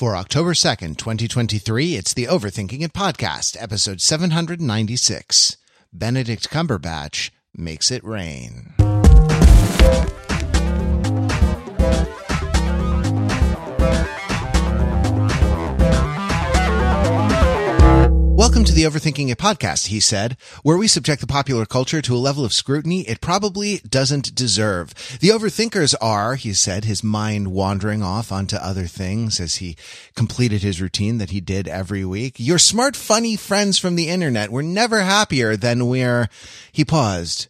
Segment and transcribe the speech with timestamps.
[0.00, 5.58] For October 2nd, 2023, it's the Overthinking It podcast, episode 796.
[5.92, 8.72] Benedict Cumberbatch makes it rain.
[18.50, 22.16] Welcome to the Overthinking It podcast, he said, where we subject the popular culture to
[22.16, 24.92] a level of scrutiny it probably doesn't deserve.
[25.20, 29.76] The overthinkers are, he said, his mind wandering off onto other things as he
[30.16, 32.34] completed his routine that he did every week.
[32.38, 36.28] Your smart, funny friends from the internet were never happier than we're,
[36.72, 37.46] he paused.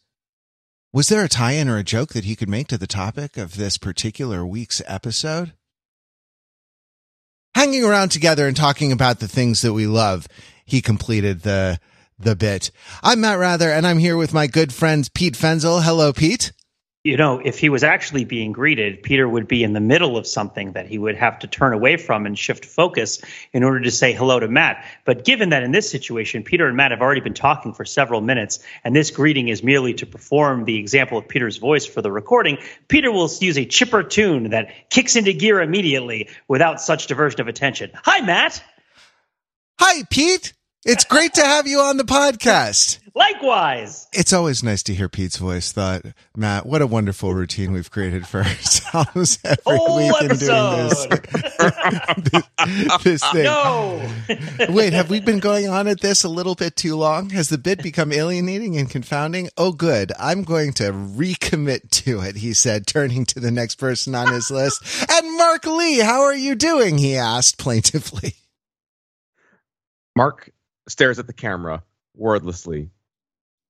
[0.92, 3.56] Was there a tie-in or a joke that he could make to the topic of
[3.56, 5.54] this particular week's episode?
[7.54, 10.28] Hanging around together and talking about the things that we love
[10.70, 11.78] he completed the
[12.18, 12.70] the bit.
[13.02, 15.82] I'm Matt Wrather, and I'm here with my good friend Pete Fenzel.
[15.82, 16.52] Hello, Pete.
[17.02, 20.26] You know, if he was actually being greeted, Peter would be in the middle of
[20.26, 23.22] something that he would have to turn away from and shift focus
[23.54, 24.84] in order to say hello to Matt.
[25.06, 28.20] But given that in this situation, Peter and Matt have already been talking for several
[28.20, 32.12] minutes, and this greeting is merely to perform the example of Peter's voice for the
[32.12, 37.40] recording, Peter will use a chipper tune that kicks into gear immediately without such diversion
[37.40, 37.90] of attention.
[38.04, 38.62] Hi, Matt.
[39.78, 40.52] Hi, Pete.
[40.82, 43.00] It's great to have you on the podcast.
[43.14, 44.08] Likewise.
[44.14, 45.72] It's always nice to hear Pete's voice.
[45.72, 51.02] Thought, Matt, what a wonderful routine we've created for ourselves every Whole week episode.
[51.02, 53.44] in doing this, this thing.
[53.44, 54.10] No.
[54.70, 57.28] Wait, have we been going on at this a little bit too long?
[57.28, 59.50] Has the bit become alienating and confounding?
[59.58, 60.12] Oh, good.
[60.18, 64.50] I'm going to recommit to it, he said, turning to the next person on his
[64.50, 64.82] list.
[65.10, 66.96] And Mark Lee, how are you doing?
[66.96, 68.36] He asked plaintively.
[70.16, 70.50] Mark
[70.90, 71.82] stares at the camera
[72.14, 72.90] wordlessly,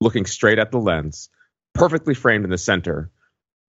[0.01, 1.29] looking straight at the lens,
[1.75, 3.11] perfectly framed in the center,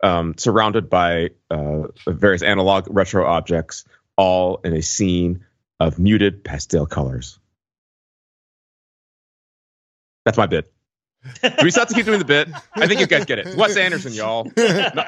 [0.04, 3.86] um, surrounded by uh, various analog retro objects,
[4.18, 5.46] all in a scene
[5.80, 7.40] of muted pastel colors.
[10.26, 10.72] That's my bit.
[11.42, 12.50] Do we still have to keep doing the bit?
[12.74, 13.56] I think you guys get it.
[13.56, 14.52] Wes Anderson, y'all.
[14.58, 15.04] No-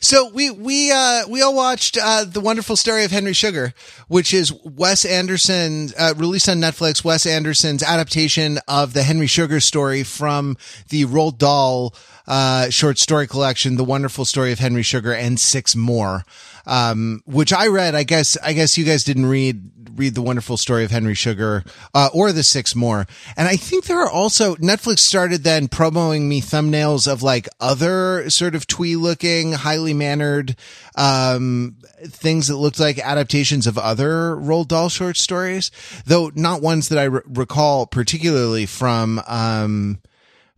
[0.00, 3.74] So we we uh we all watched uh the wonderful story of Henry Sugar,
[4.08, 7.04] which is Wes Anderson uh, released on Netflix.
[7.04, 10.56] Wes Anderson's adaptation of the Henry Sugar story from
[10.88, 11.94] the Roald Dahl
[12.26, 16.24] uh short story collection, The Wonderful Story of Henry Sugar, and six more.
[16.68, 17.94] Um, which I read.
[17.94, 21.64] I guess I guess you guys didn't read read the wonderful story of Henry Sugar
[21.92, 23.06] uh, or the six more.
[23.36, 28.30] And I think there are also Netflix started then promoting me thumbnails of like other
[28.30, 30.56] sort of twee looking, highly mannered
[30.94, 35.70] um, things that looked like adaptations of other Roald Dahl short stories,
[36.06, 39.20] though not ones that I re- recall particularly from.
[39.26, 39.98] Um,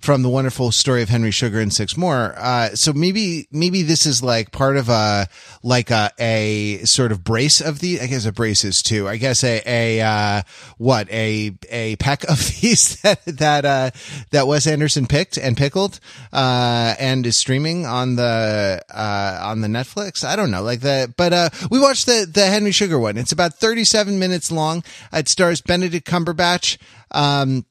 [0.01, 2.35] from the wonderful story of Henry Sugar and six more.
[2.37, 5.29] Uh, so maybe, maybe this is like part of a,
[5.63, 9.19] like a, a sort of brace of the, I guess a brace is too, I
[9.19, 10.43] guess a, a, uh,
[10.79, 13.91] what, a, a pack of these that, that, uh,
[14.31, 16.01] that Wes Anderson picked and pickled,
[16.33, 20.25] uh, and is streaming on the, uh, on the Netflix.
[20.25, 23.19] I don't know, like the, but, uh, we watched the, the Henry Sugar one.
[23.19, 24.83] It's about 37 minutes long.
[25.13, 26.79] It stars Benedict Cumberbatch.
[27.13, 27.67] Um,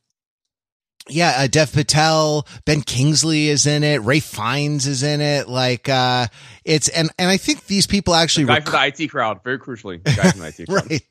[1.10, 5.48] yeah, uh, Dev Patel, Ben Kingsley is in it, Ralph Fiennes is in it.
[5.50, 6.28] Like, uh,
[6.64, 9.60] it's, and, and I think these people actually, guy rec- from the IT crowd, very
[9.60, 10.04] crucially.
[10.04, 10.90] the Guy from the IT crowd.
[10.90, 11.02] right.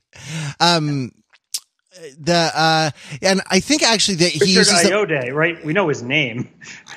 [0.61, 1.13] Um,
[2.21, 2.91] the, uh,
[3.23, 5.65] and I think actually that he Richard uses the, right?
[5.65, 6.49] We know his name.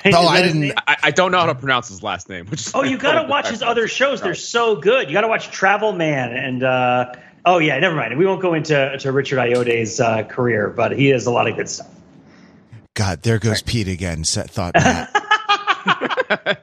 [0.04, 0.14] Right?
[0.16, 0.74] Oh, I didn't- name?
[0.86, 2.46] I, I don't know how to pronounce his last name.
[2.46, 4.20] Which is Oh, you got to watch his other shows.
[4.20, 5.08] They're so good.
[5.08, 7.12] You got to watch Travel Man and uh,
[7.44, 8.16] oh yeah, never mind.
[8.16, 11.56] We won't go into to Richard Ayoade's uh, career, but he has a lot of
[11.56, 11.88] good stuff.
[12.94, 14.24] God, there goes Pete again.
[14.24, 16.58] Set thought that.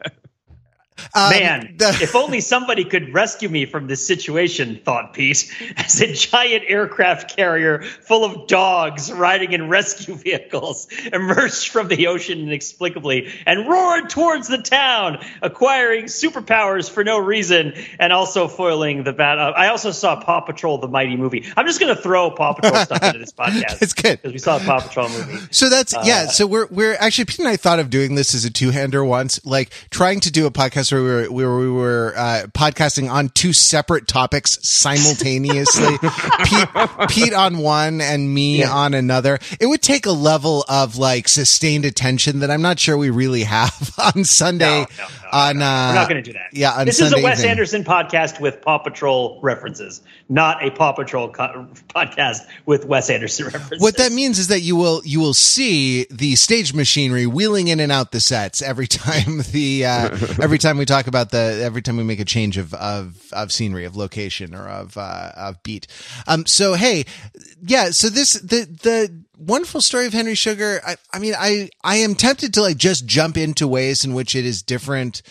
[1.13, 5.99] Um, Man, the- if only somebody could rescue me from this situation, thought Pete, as
[6.01, 12.39] a giant aircraft carrier full of dogs riding in rescue vehicles emerged from the ocean
[12.39, 19.13] inexplicably and roared towards the town, acquiring superpowers for no reason and also foiling the
[19.13, 19.39] bad.
[19.39, 21.45] Uh, I also saw Paw Patrol, the mighty movie.
[21.57, 23.81] I'm just going to throw Paw Patrol stuff into this podcast.
[23.81, 24.21] It's good.
[24.21, 25.39] Because we saw the Paw Patrol movie.
[25.51, 26.27] So that's Uh, yeah.
[26.27, 29.03] So we're we're actually Pete and I thought of doing this as a two hander
[29.03, 33.11] once, like trying to do a podcast where we were where we were uh, podcasting
[33.11, 35.97] on two separate topics simultaneously.
[36.45, 36.69] Pete
[37.09, 38.71] Pete on one and me Yeah.
[38.71, 39.39] on another.
[39.59, 43.43] It would take a level of like sustained attention that I'm not sure we really
[43.43, 44.65] have on Sunday.
[44.81, 46.47] No, no, no, on uh, We're not going to do that.
[46.53, 47.51] Yeah, on this Sunday is a Wes evening.
[47.51, 53.45] Anderson podcast with Paw Patrol references, not a Paw Patrol co- podcast with Wes Anderson
[53.53, 53.79] references.
[53.79, 57.79] What that means is that you will you will see the stage machinery wheeling in
[57.79, 60.09] and out the sets every time the uh,
[60.41, 63.51] every time we talk about the every time we make a change of of of
[63.51, 65.87] scenery, of location, or of uh, of beat.
[66.27, 66.45] Um.
[66.45, 67.05] So hey,
[67.61, 67.91] yeah.
[67.91, 70.81] So this the the wonderful story of Henry Sugar.
[70.85, 74.35] I I mean I I am tempted to like just jump into ways in which
[74.35, 75.21] it is different.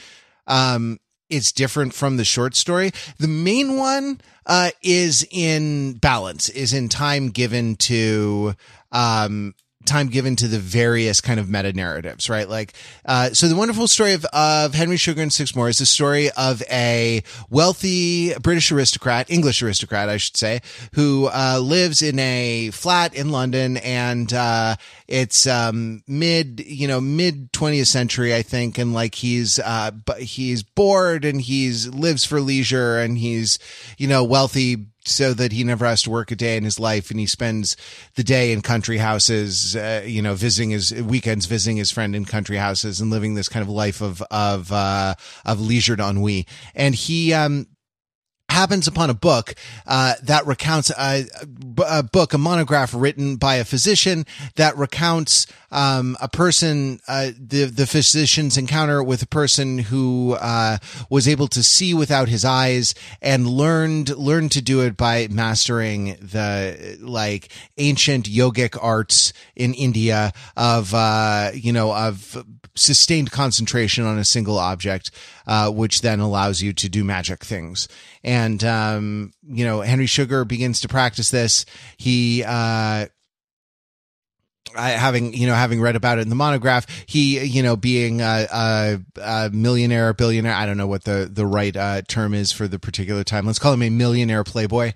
[0.47, 0.99] Um.
[1.31, 2.91] It's different from the short story.
[3.19, 8.55] The main one uh, is in balance, is in time given to
[8.93, 9.55] um,
[9.89, 12.49] time given to the various kind of meta narratives, right?
[12.49, 12.75] Like,
[13.05, 16.31] uh, so the wonderful story of, of Henry Sugar and Six More is the story
[16.37, 20.61] of a wealthy British aristocrat, English aristocrat, I should say,
[20.93, 24.77] who, uh, lives in a flat in London and, uh,
[25.09, 28.79] it's, um, mid, you know, mid 20th century, I think.
[28.79, 33.59] And like he's, uh, but he's bored and he's lives for leisure and he's,
[33.97, 37.11] you know, wealthy so that he never has to work a day in his life
[37.11, 37.77] and he spends
[38.15, 42.25] the day in country houses uh, you know visiting his weekends visiting his friend in
[42.25, 45.15] country houses and living this kind of life of of uh
[45.45, 46.47] of leisured ennui.
[46.75, 47.67] And he um
[48.49, 49.55] happens upon a book
[49.87, 51.27] uh, that recounts a,
[51.87, 57.65] a, book, a monograph written by a physician that recounts um, a person, uh, the
[57.65, 60.79] the physician's encounter with a person who uh,
[61.11, 66.17] was able to see without his eyes and learned learned to do it by mastering
[66.23, 72.43] the like ancient yogic arts in India of uh, you know of
[72.75, 75.11] sustained concentration on a single object,
[75.49, 77.89] uh, which then allows you to do magic things.
[78.23, 81.65] And, um, you know, Henry Sugar begins to practice this.
[81.97, 83.07] He, uh,
[84.77, 88.21] I, having you know having read about it in the monograph, he you know being
[88.21, 92.53] a, a, a millionaire, billionaire, I don't know what the the right uh, term is
[92.53, 93.47] for the particular time.
[93.47, 94.93] Let's call him a millionaire playboy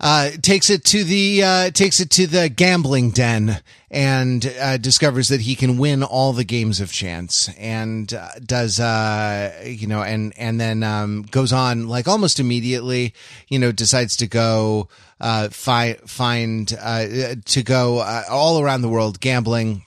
[0.00, 3.60] uh, takes it to the uh, takes it to the gambling den
[3.90, 8.78] and uh, discovers that he can win all the games of chance and uh, does
[8.78, 13.14] uh, you know and and then um, goes on like almost immediately
[13.48, 14.88] you know decides to go
[15.20, 19.82] uh, fi- find uh, to go uh, all around the world gambling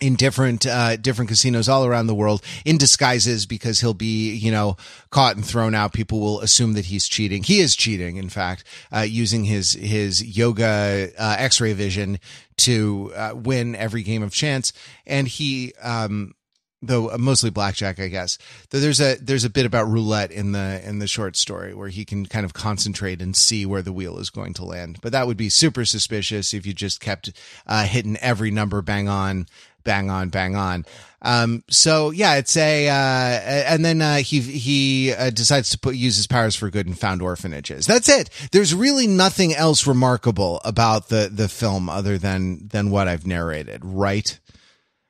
[0.00, 4.50] in different uh, different casinos all around the world in disguises because he'll be you
[4.50, 4.76] know
[5.10, 5.92] caught and thrown out.
[5.92, 7.42] People will assume that he's cheating.
[7.42, 8.64] He is cheating in fact
[8.94, 12.18] uh, using his his yoga uh, x-ray vision
[12.58, 14.72] to uh, win every game of chance.
[15.06, 16.34] And he um
[16.82, 18.38] though uh, mostly blackjack i guess.
[18.70, 21.88] Though there's a there's a bit about roulette in the in the short story where
[21.88, 24.98] he can kind of concentrate and see where the wheel is going to land.
[25.02, 27.32] But that would be super suspicious if you just kept
[27.66, 29.46] uh, hitting every number bang on
[29.86, 30.84] bang on, bang on.
[31.22, 35.94] Um, so yeah, it's a, uh, and then, uh, he, he uh, decides to put,
[35.94, 37.86] use his powers for good and found orphanages.
[37.86, 38.28] That's it.
[38.52, 43.80] There's really nothing else remarkable about the, the film other than, than what I've narrated,
[43.82, 44.38] right?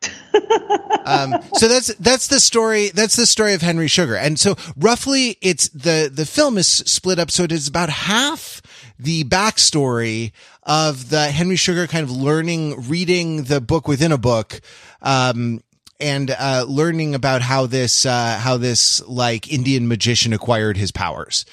[1.04, 2.90] um, so that's that's the story.
[2.90, 7.18] That's the story of Henry Sugar, and so roughly, it's the the film is split
[7.18, 7.30] up.
[7.30, 8.60] So it is about half
[8.98, 10.32] the backstory
[10.66, 14.60] of the Henry Sugar kind of learning, reading the book within a book,
[15.00, 15.62] um,
[15.98, 21.46] and uh, learning about how this uh, how this like Indian magician acquired his powers.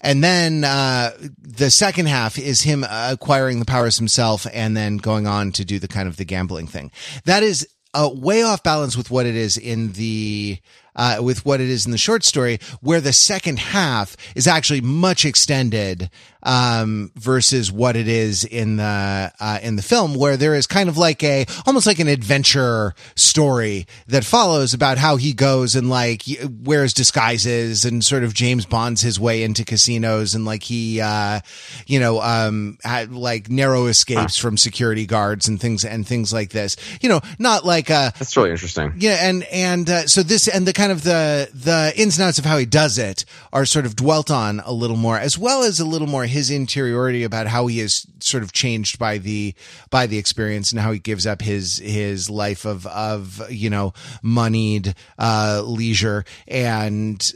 [0.00, 5.26] And then uh, the second half is him acquiring the powers himself, and then going
[5.26, 6.90] on to do the kind of the gambling thing.
[7.24, 10.58] That is uh, way off balance with what it is in the
[10.96, 14.80] uh, with what it is in the short story, where the second half is actually
[14.80, 16.10] much extended
[16.44, 20.88] um, versus what it is in the uh, in the film, where there is kind
[20.88, 25.88] of like a almost like an adventure story that follows about how he goes and
[25.88, 26.22] like
[26.62, 31.40] wears disguises and sort of James Bonds his way into casinos and like he uh,
[31.86, 36.50] you know um, had like narrow escapes from security guards and things and things like
[36.50, 36.76] this.
[37.00, 38.94] You know, not like uh that's really interesting.
[38.98, 42.38] Yeah, and and uh, so this and the kind of the the ins and outs
[42.38, 45.62] of how he does it are sort of dwelt on a little more, as well
[45.62, 49.54] as a little more his interiority about how he is sort of changed by the
[49.88, 53.92] by the experience and how he gives up his his life of of you know
[54.20, 57.32] moneyed uh, leisure and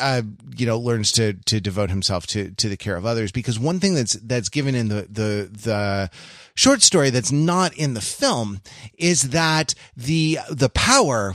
[0.00, 0.22] uh,
[0.56, 3.30] you know learns to to devote himself to to the care of others.
[3.30, 6.10] Because one thing that's that's given in the the the
[6.54, 8.60] short story that's not in the film
[8.96, 11.34] is that the the power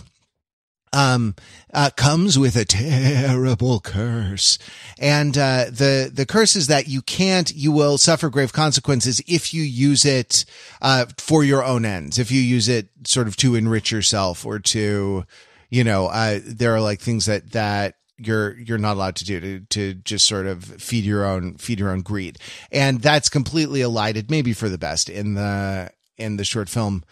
[0.94, 1.36] um,
[1.74, 4.58] uh, comes with a terrible curse.
[5.00, 9.54] And, uh, the, the curse is that you can't, you will suffer grave consequences if
[9.54, 10.46] you use it,
[10.82, 14.60] uh, for your own ends, if you use it sort of to enrich yourself or
[14.60, 15.26] to,
[15.70, 19.40] you know, uh, there are like things that, that, you're you're not allowed to do
[19.40, 22.38] to to just sort of feed your own feed your own greed
[22.72, 27.04] and that's completely elided maybe for the best in the in the short film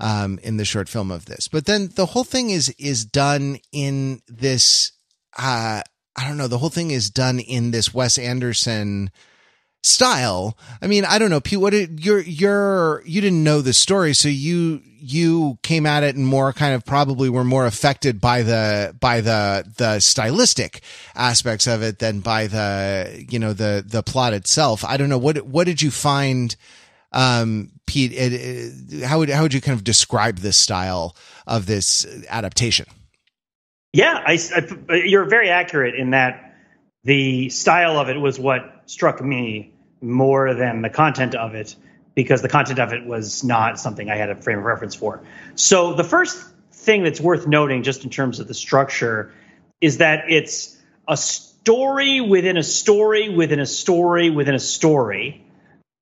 [0.00, 1.46] um, in the short film of this.
[1.46, 4.92] But then the whole thing is is done in this.
[5.38, 5.82] Uh,
[6.16, 6.48] I don't know.
[6.48, 9.10] The whole thing is done in this Wes Anderson
[9.82, 10.58] style.
[10.82, 11.60] I mean, I don't know, Pete.
[11.60, 16.16] What did, you're you're you didn't know the story, so you you came at it
[16.16, 20.82] and more kind of probably were more affected by the by the the stylistic
[21.14, 24.84] aspects of it than by the you know the the plot itself.
[24.84, 26.54] I don't know what what did you find,
[27.12, 28.12] um, Pete?
[28.12, 32.86] It, it, how would how would you kind of describe this style of this adaptation?
[33.92, 34.38] Yeah, I,
[34.88, 36.54] I, you're very accurate in that
[37.02, 41.74] the style of it was what struck me more than the content of it
[42.14, 45.22] because the content of it was not something I had a frame of reference for.
[45.54, 46.38] So the first
[46.72, 49.32] thing that's worth noting, just in terms of the structure,
[49.80, 50.76] is that it's
[51.08, 55.44] a story within a story within a story within a story.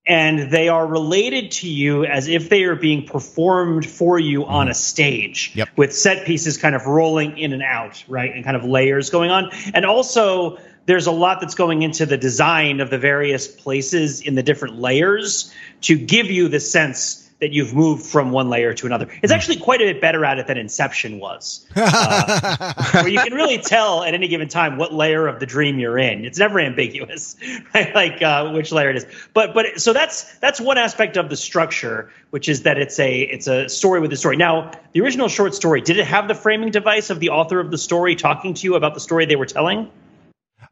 [0.09, 4.69] And they are related to you as if they are being performed for you on
[4.69, 5.69] a stage Yep.
[5.77, 8.35] with set pieces kind of rolling in and out, right?
[8.35, 9.51] And kind of layers going on.
[9.75, 14.35] And also, there's a lot that's going into the design of the various places in
[14.35, 18.87] the different layers to give you the sense that you've moved from one layer to
[18.87, 19.09] another.
[19.23, 23.33] It's actually quite a bit better at it than Inception was, uh, where you can
[23.33, 26.25] really tell at any given time what layer of the dream you're in.
[26.25, 27.37] It's never ambiguous,
[27.75, 27.95] right?
[27.95, 29.07] like uh, which layer it is.
[29.35, 33.23] But but so that's that's one aspect of the structure, which is that it's a
[33.23, 34.37] it's a story with a story.
[34.37, 37.71] Now, the original short story did it have the framing device of the author of
[37.71, 39.91] the story talking to you about the story they were telling?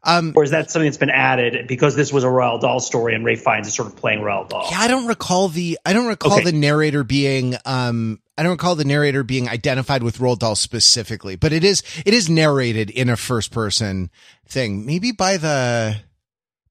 [0.03, 3.15] Um, or is that something that's been added because this was a Roald Dahl story
[3.15, 4.67] and Ralph Fiennes is sort of playing Roald Dahl?
[4.71, 6.43] Yeah, I don't recall the I don't recall Okay.
[6.43, 11.35] the narrator being um I don't recall the narrator being identified with Roald Dahl specifically,
[11.35, 14.09] but it is it is narrated in a first person
[14.47, 14.85] thing.
[14.85, 15.97] Maybe by the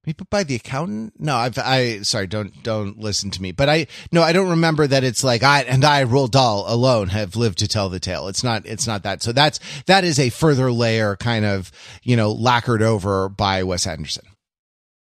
[0.07, 1.13] maybe by the accountant.
[1.19, 3.51] No, I've I sorry, don't don't listen to me.
[3.51, 7.09] But I no, I don't remember that it's like I and I Roald Dahl alone
[7.09, 8.29] have lived to tell the tale.
[8.29, 9.21] It's not it's not that.
[9.21, 11.71] So that's that is a further layer kind of,
[12.01, 14.23] you know, lacquered over by Wes Anderson.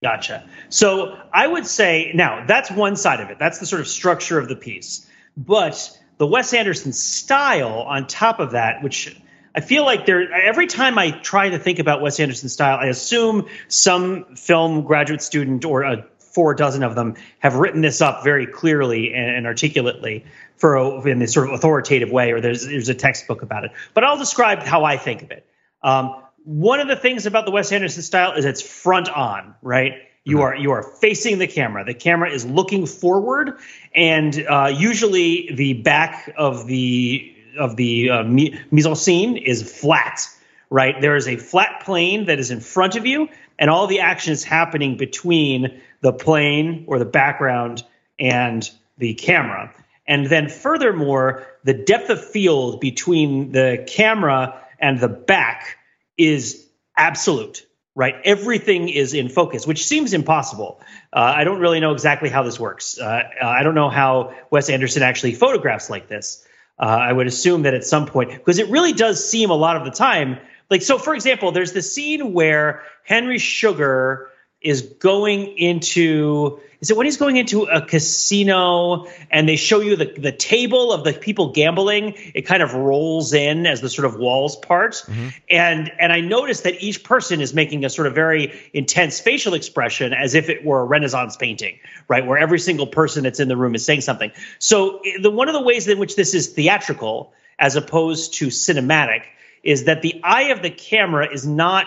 [0.02, 0.48] Gotcha.
[0.68, 3.38] So I would say now that's one side of it.
[3.38, 5.06] That's the sort of structure of the piece.
[5.36, 9.16] But the Wes Anderson style on top of that, which
[9.54, 12.86] I feel like there every time I try to think about Wes Anderson style, I
[12.86, 18.24] assume some film graduate student or a four dozen of them have written this up
[18.24, 20.24] very clearly and, and articulately
[20.56, 23.72] for a, in this sort of authoritative way, or there's there's a textbook about it.
[23.94, 25.46] But I'll describe how I think of it.
[25.82, 29.94] Um, one of the things about the Wes Anderson style is it's front on, right?
[30.24, 31.84] You are you are facing the camera.
[31.84, 33.58] The camera is looking forward,
[33.94, 40.26] and uh, usually the back of the of the uh, mise en scene is flat,
[40.70, 41.00] right?
[41.00, 43.28] There is a flat plane that is in front of you,
[43.58, 47.84] and all the action is happening between the plane or the background
[48.18, 48.68] and
[48.98, 49.74] the camera.
[50.06, 55.78] And then, furthermore, the depth of field between the camera and the back
[56.18, 56.66] is
[56.96, 58.16] absolute, right?
[58.24, 60.80] Everything is in focus, which seems impossible.
[61.12, 62.98] Uh, I don't really know exactly how this works.
[62.98, 66.44] Uh, I don't know how Wes Anderson actually photographs like this.
[66.78, 69.76] Uh, I would assume that at some point, because it really does seem a lot
[69.76, 70.38] of the time
[70.70, 70.98] like so.
[70.98, 77.16] For example, there's the scene where Henry Sugar is going into is it when he's
[77.16, 82.14] going into a casino and they show you the, the table of the people gambling
[82.34, 84.92] it kind of rolls in as the sort of walls part.
[84.92, 85.28] Mm-hmm.
[85.50, 89.54] And and i noticed that each person is making a sort of very intense facial
[89.54, 92.26] expression as if it were a renaissance painting right?
[92.26, 94.32] Where every single person that's in the room is saying something.
[94.58, 98.48] So eh, the one of the ways in which this is theatrical as opposed to
[98.48, 99.22] cinematic
[99.62, 101.86] is that the eye of the camera is not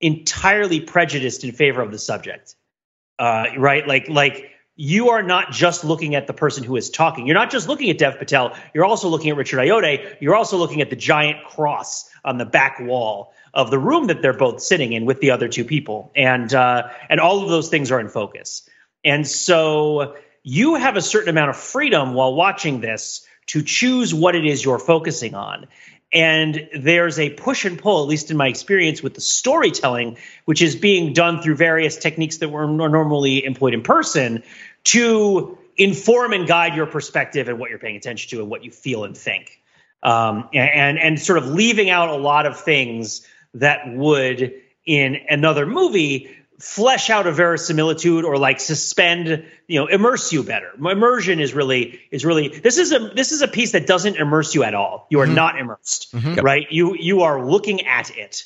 [0.00, 2.54] entirely prejudiced in favor of the subject
[3.18, 3.86] uh, right?
[3.86, 7.26] Like like you are not just looking at the person who is talking.
[7.26, 8.54] You're not just looking at Dev Patel.
[8.74, 10.16] You're also looking at Richard Ayoade.
[10.20, 14.20] You're also looking at the giant cross on the back wall of the room that
[14.20, 17.68] they're both sitting in with the other two people, and uh, and all of those
[17.68, 18.68] things are in focus.
[19.04, 24.34] And so you have a certain amount of freedom while watching this to choose what
[24.34, 25.66] it is you're focusing on.
[26.12, 30.62] And there's a push and pull, at least in my experience with the storytelling, which
[30.62, 34.42] is being done through various techniques that were normally employed in person
[34.84, 38.70] to inform and guide your perspective and what you're paying attention to and what you
[38.70, 39.60] feel and think.
[40.02, 45.66] Um, and, and sort of leaving out a lot of things that would in another
[45.66, 50.70] movie flesh out a verisimilitude or like suspend you know immerse you better.
[50.78, 54.54] Immersion is really is really this is a this is a piece that doesn't immerse
[54.54, 55.06] you at all.
[55.10, 56.66] You are not immersed right?
[56.70, 58.44] You you are looking at it.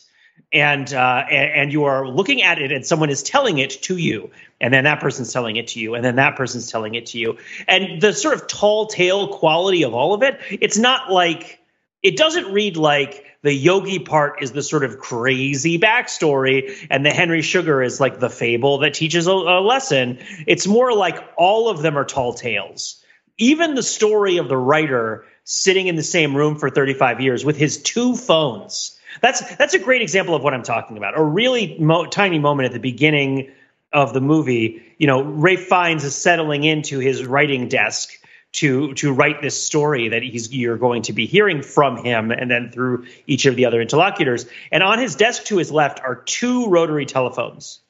[0.53, 3.97] And, uh, and and you are looking at it, and someone is telling it to
[3.97, 7.07] you, and then that person's telling it to you, and then that person's telling it
[7.07, 7.39] to you,
[7.69, 10.41] and the sort of tall tale quality of all of it.
[10.51, 11.61] It's not like
[12.03, 17.11] it doesn't read like the yogi part is the sort of crazy backstory and the
[17.11, 20.19] henry sugar is like the fable that teaches a, a, lesson.
[20.47, 23.03] It's more like all of them are tall tales.
[23.39, 27.57] Even the story of the writer sitting in the same room for 35 years with
[27.57, 28.99] his two phones.
[29.23, 31.19] That's that's a great example of what i'm talking about.
[31.19, 33.51] A really mo- tiny moment at the beginning
[33.93, 38.13] of the movie you know Ralph Fiennes is settling into his writing desk
[38.53, 42.51] to to write this story that he's you're going to be hearing from him and
[42.51, 44.47] then through each of the other interlocutors.
[44.73, 47.81] And on his desk to his left are two rotary telephones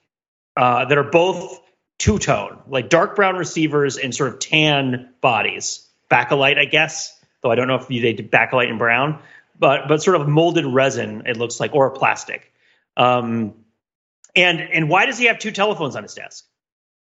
[0.56, 1.60] uh, that are both
[1.98, 5.86] two tone, like dark brown receivers and sort of tan bodies.
[6.10, 9.20] Bakelite, I guess, though I don't know if they did bakelite and brown,
[9.58, 11.22] but but sort of molded resin.
[11.26, 12.52] It looks like or plastic.
[12.96, 13.54] Um,
[14.36, 16.44] and and why does he have two telephones on his desk?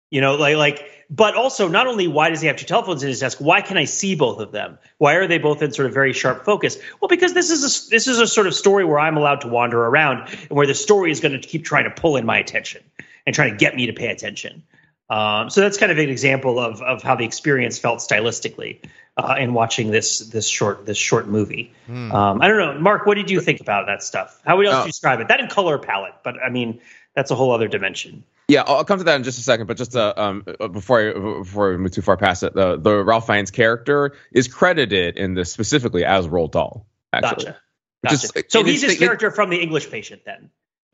[0.10, 3.10] You know, like like but also not only why does he have two telephones in
[3.10, 5.88] his desk why can i see both of them why are they both in sort
[5.88, 8.86] of very sharp focus well because this is a this is a sort of story
[8.86, 11.86] where i'm allowed to wander around and where the story is going to keep trying
[11.86, 12.84] to pull in my attention
[13.26, 14.62] and trying to get me to pay attention
[15.10, 18.80] um, so that's kind of an example of of how the experience felt stylistically
[19.18, 21.74] uh, in watching this this short this short movie.
[21.88, 22.12] Hmm.
[22.12, 23.08] Um, I don't know, Mark.
[23.08, 24.40] What did you think about that stuff?
[24.46, 24.86] How would you oh.
[24.86, 25.30] describe it?
[25.30, 26.80] That in color palette, but I mean
[27.16, 28.24] that's a whole other dimension.
[28.50, 29.68] Yeah, I'll come to that in just a second.
[29.68, 32.78] But just uh, um, uh, before I before we move too far past it, the
[32.78, 36.88] the Ralph Fiennes character is credited in this specifically as Roald Dahl.
[37.14, 37.46] Actually.
[37.46, 37.60] Gotcha.
[38.04, 38.44] gotcha.
[38.50, 40.50] so he's his character from the English Patient then,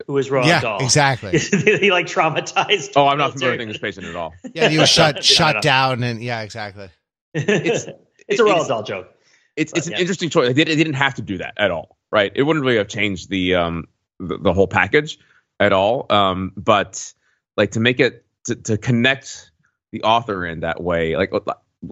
[0.06, 0.84] who is Roald yeah, Dahl.
[0.84, 1.38] exactly.
[1.40, 2.92] he like traumatized.
[2.98, 4.34] Oh, I'm not familiar with English Patient at all.
[4.54, 6.90] Yeah, he was shut shut down, and yeah, exactly.
[7.34, 7.88] It's
[8.28, 9.14] it's a Roald Dahl joke.
[9.56, 10.00] It's but, it's an yeah.
[10.00, 10.54] interesting choice.
[10.54, 12.34] They, they didn't have to do that at all, right?
[12.36, 13.88] It wouldn't really have changed the um
[14.20, 15.20] the, the whole package
[15.60, 16.06] at all.
[16.10, 17.14] Um, but
[17.58, 19.52] like to make it to, to connect
[19.92, 21.32] the author in that way like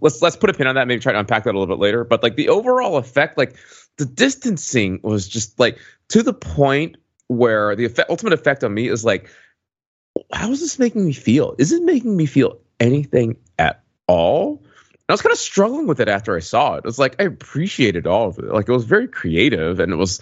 [0.01, 1.81] let's let's put a pin on that maybe try to unpack that a little bit
[1.81, 3.55] later but like the overall effect like
[3.97, 5.77] the distancing was just like
[6.09, 9.29] to the point where the effect, ultimate effect on me is like
[10.33, 15.09] how is this making me feel is it making me feel anything at all and
[15.09, 16.77] I was kind of struggling with it after I saw it.
[16.77, 18.45] It was like I appreciated all of it.
[18.45, 20.21] Like it was very creative and it was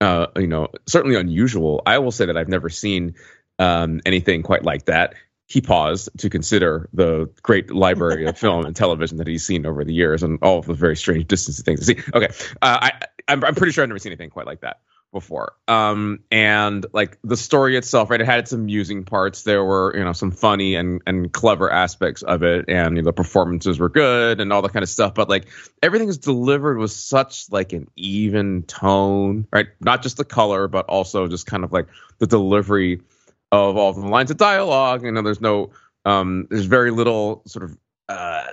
[0.00, 1.82] uh, you know, certainly unusual.
[1.86, 3.14] I will say that I've never seen
[3.58, 5.14] um, anything quite like that.
[5.46, 9.82] He paused to consider the great library of film and television that he's seen over
[9.82, 11.96] the years and all of the very strange distances things see.
[12.14, 12.28] Okay,
[12.60, 12.92] uh, I,
[13.26, 14.80] I'm, I'm pretty sure I've never seen anything quite like that
[15.12, 15.54] before.
[15.66, 18.20] Um, and like the story itself, right?
[18.20, 19.42] It had its amusing parts.
[19.42, 23.06] There were, you know, some funny and and clever aspects of it, and you know,
[23.06, 25.14] the performances were good and all that kind of stuff.
[25.14, 25.48] But like
[25.82, 29.68] everything is delivered with such like an even tone, right?
[29.80, 33.00] Not just the color, but also just kind of like the delivery
[33.50, 35.04] of all the lines of dialogue.
[35.04, 35.70] You know, there's no,
[36.04, 38.46] um, there's very little sort of, uh,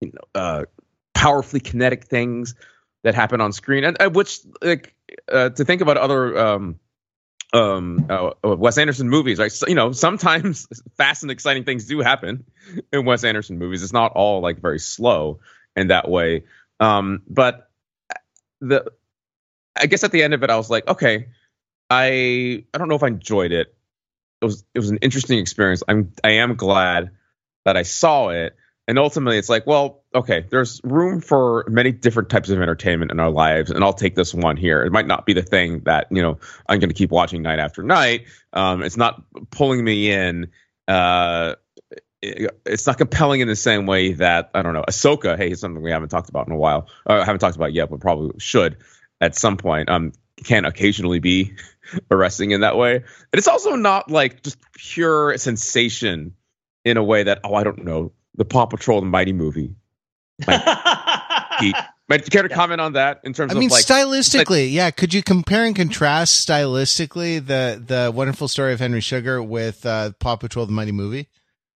[0.00, 0.64] you know, uh,
[1.14, 2.54] powerfully kinetic things
[3.02, 4.94] that happen on screen, and uh, which like
[5.30, 6.80] uh, to think about other um,
[7.52, 9.52] um, uh, Wes Anderson movies, right?
[9.52, 10.66] So, you know, sometimes
[10.96, 12.44] fast and exciting things do happen
[12.92, 13.82] in Wes Anderson movies.
[13.82, 15.40] It's not all like very slow
[15.76, 16.44] in that way.
[16.80, 17.70] Um, but
[18.60, 18.90] the,
[19.76, 21.28] I guess at the end of it, I was like, okay,
[21.90, 23.74] I I don't know if I enjoyed it.
[24.40, 25.82] It was it was an interesting experience.
[25.88, 27.10] I'm I am glad
[27.64, 28.56] that I saw it
[28.88, 33.20] and ultimately it's like well okay there's room for many different types of entertainment in
[33.20, 34.82] our lives and i'll take this one here.
[34.82, 37.60] It might not be the thing that you know i'm going to keep watching night
[37.60, 38.24] after night.
[38.52, 40.48] Um, it's not pulling me in
[40.88, 41.54] uh,
[42.22, 45.60] it, it's not compelling in the same way that i don't know ahsoka hey it's
[45.60, 48.32] something we haven't talked about in a while uh, haven't talked about yet but probably
[48.38, 48.78] should
[49.20, 50.12] at some point um
[50.44, 51.54] can occasionally be
[52.10, 52.96] arresting in that way.
[52.96, 56.34] And it's also not like just pure sensation
[56.84, 59.74] in a way that oh i don't know the Paw Patrol the Mighty movie.
[60.46, 60.62] Like,
[61.60, 61.76] Pete,
[62.08, 62.54] might you care to yeah.
[62.54, 64.90] comment on that in terms of I mean, like, stylistically, like, yeah.
[64.90, 70.12] Could you compare and contrast stylistically the the wonderful story of Henry Sugar with uh,
[70.18, 71.28] Paw Patrol the Mighty movie?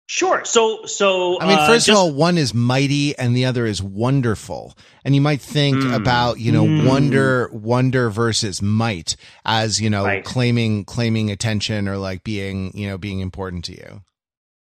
[0.06, 0.44] Sure.
[0.44, 3.44] So, so I mean, uh, first uh, just, of all, one is mighty and the
[3.44, 6.86] other is wonderful, and you might think mm, about you know mm.
[6.86, 10.24] wonder, wonder versus might as you know right.
[10.24, 14.02] claiming claiming attention or like being you know being important to you.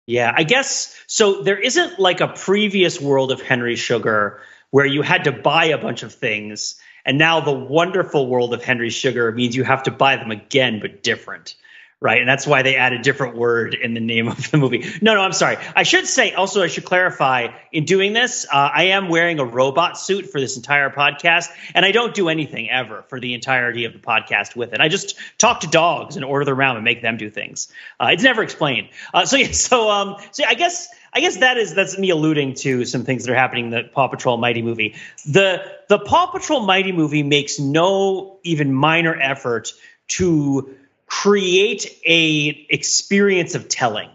[0.09, 1.43] Yeah, I guess so.
[1.43, 4.41] There isn't like a previous world of Henry Sugar
[4.71, 8.65] where you had to buy a bunch of things, and now the wonderful world of
[8.65, 11.57] Henry Sugar means you have to buy them again, but different,
[12.01, 12.21] right?
[12.21, 14.85] And that's why they add a different word in the name of the movie.
[15.03, 15.57] No, no, I'm sorry.
[15.75, 19.45] I should say also, I should clarify in doing this, uh, I am wearing a
[19.45, 23.85] robot suit for this entire podcast, and I don't do anything ever for the entirety
[23.85, 24.81] of the podcast with it.
[24.81, 27.69] I just talk to dogs and order them around and make them do things.
[27.99, 28.91] Uh, it's never explained.
[29.13, 30.89] Uh, so yeah, so um, so I guess.
[31.11, 33.83] I guess that is that's me alluding to some things that are happening in the
[33.83, 34.95] Paw Patrol Mighty movie.
[35.27, 39.73] The the Paw Patrol Mighty movie makes no even minor effort
[40.09, 40.77] to
[41.09, 44.11] create a experience of telling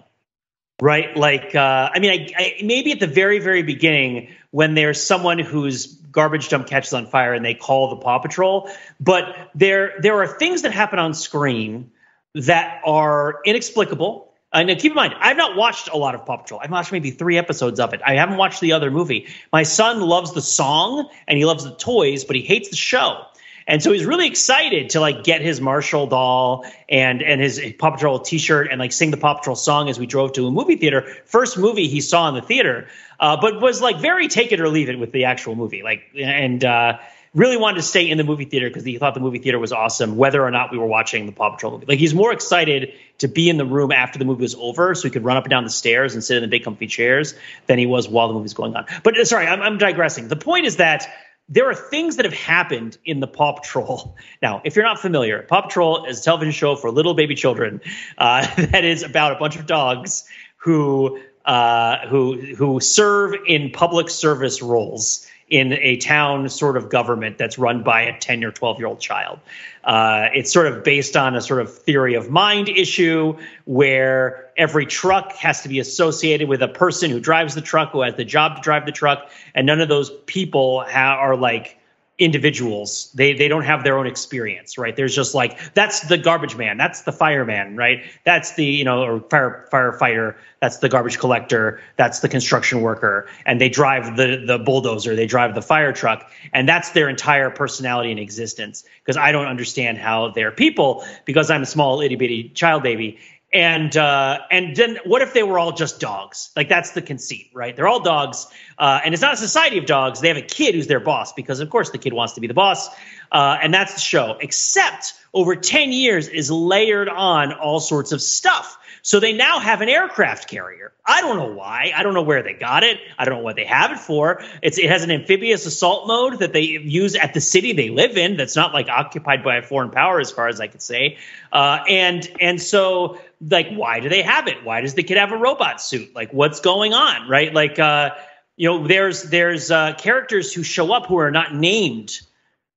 [0.82, 5.02] right like uh, i mean I, I, maybe at the very very beginning when there's
[5.02, 9.94] someone whose garbage dump catches on fire and they call the paw patrol but there
[10.00, 11.92] there are things that happen on screen
[12.36, 16.62] that are inexplicable and keep in mind, I've not watched a lot of Paw Patrol.
[16.64, 18.02] I've watched maybe three episodes of it.
[18.06, 19.28] I haven't watched the other movie.
[19.52, 23.26] My son loves the song and he loves the toys, but he hates the show.
[23.68, 27.92] And so he's really excited to like get his Marshall doll and and his Paw
[27.92, 30.76] Patrol T-shirt and like sing the Paw Patrol song as we drove to a movie
[30.76, 31.06] theater.
[31.26, 32.88] First movie he saw in the theater,
[33.20, 35.84] uh, but was like very take it or leave it with the actual movie.
[35.84, 36.98] Like and uh,
[37.34, 39.72] really wanted to stay in the movie theater because he thought the movie theater was
[39.72, 41.86] awesome, whether or not we were watching the Paw Patrol movie.
[41.88, 45.04] Like he's more excited to be in the room after the movie was over, so
[45.04, 47.34] he could run up and down the stairs and sit in the big comfy chairs
[47.68, 48.86] than he was while the movie was going on.
[49.04, 50.28] But uh, sorry, I'm, I'm digressing.
[50.28, 51.08] The point is that
[51.50, 54.16] there are things that have happened in the Paw Patrol.
[54.42, 57.82] Now, if you're not familiar, Paw Patrol is a television show for little baby children
[58.18, 60.28] uh, that is about a bunch of dogs
[60.58, 67.38] who uh, who who serve in public service roles in a town sort of government
[67.38, 69.40] that's run by a 10 or 12 year old child.
[69.84, 74.86] Uh, it's sort of based on a sort of theory of mind issue where every
[74.86, 78.26] truck has to be associated with a person who drives the truck, who has the
[78.26, 81.78] job to drive the truck, and none of those people ha- are like
[82.24, 83.12] individuals.
[83.14, 84.96] They they don't have their own experience, right?
[84.96, 88.04] There's just like that's the garbage man, that's the fireman, right?
[88.24, 93.28] That's the you know or fire firefighter, that's the garbage collector, that's the construction worker,
[93.46, 97.50] and they drive the the bulldozer, they drive the fire truck, and that's their entire
[97.50, 98.84] personality and existence.
[99.04, 103.20] Because I don't understand how they're people because I'm a small itty bitty child baby,
[103.54, 106.50] and uh, and then what if they were all just dogs?
[106.56, 107.76] Like that's the conceit, right?
[107.76, 108.48] They're all dogs,
[108.80, 110.22] uh, and it's not a society of dogs.
[110.22, 112.48] They have a kid who's their boss because, of course, the kid wants to be
[112.48, 112.90] the boss,
[113.32, 114.38] uh, and that's the show.
[114.42, 118.78] Except over ten years is layered on all sorts of stuff.
[119.06, 120.94] So they now have an aircraft carrier.
[121.06, 121.92] I don't know why.
[121.94, 123.00] I don't know where they got it.
[123.20, 124.42] I don't know what they have it for.
[124.62, 128.18] It's, it has an amphibious assault mode that they use at the city they live
[128.18, 128.38] in.
[128.38, 131.18] That's not like occupied by a foreign power, as far as I could say.
[131.52, 134.64] Uh, and and so like, why do they have it?
[134.64, 136.16] Why does the kid have a robot suit?
[136.16, 137.28] Like, what's going on?
[137.28, 137.54] Right?
[137.54, 138.12] Like, uh,
[138.56, 142.22] you know, there's there's uh, characters who show up who are not named,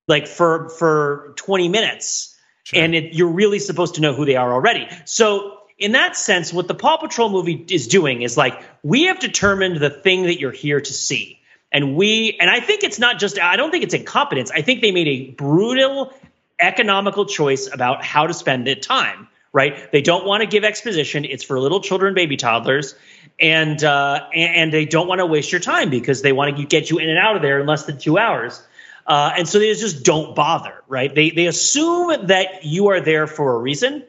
[0.09, 2.37] like for for 20 minutes.
[2.65, 2.83] Sure.
[2.83, 4.89] And it, you're really supposed to know who they are already.
[5.05, 9.19] So in that sense, what the Paw Patrol movie is doing is like we have
[9.19, 11.41] determined the thing that you're here to see.
[11.73, 14.51] And we, and I think it's not just, I don't think it's incompetence.
[14.51, 16.15] I think they made a brutal
[16.59, 19.91] economical choice about how to spend the time, right?
[19.93, 21.27] They don't want to give exposition.
[21.27, 22.95] It's for little children, baby toddlers.
[23.39, 26.89] And, uh, and they don't want to waste your time because they want to get
[26.89, 28.63] you in and out of there in less than two hours.
[29.07, 31.15] Uh, and so they just don't bother, right?
[31.15, 34.05] They, they assume that you are there for a reason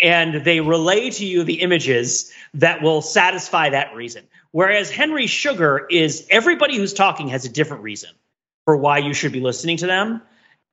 [0.00, 4.24] and they relay to you the images that will satisfy that reason.
[4.52, 8.10] Whereas Henry Sugar is everybody who's talking has a different reason
[8.64, 10.22] for why you should be listening to them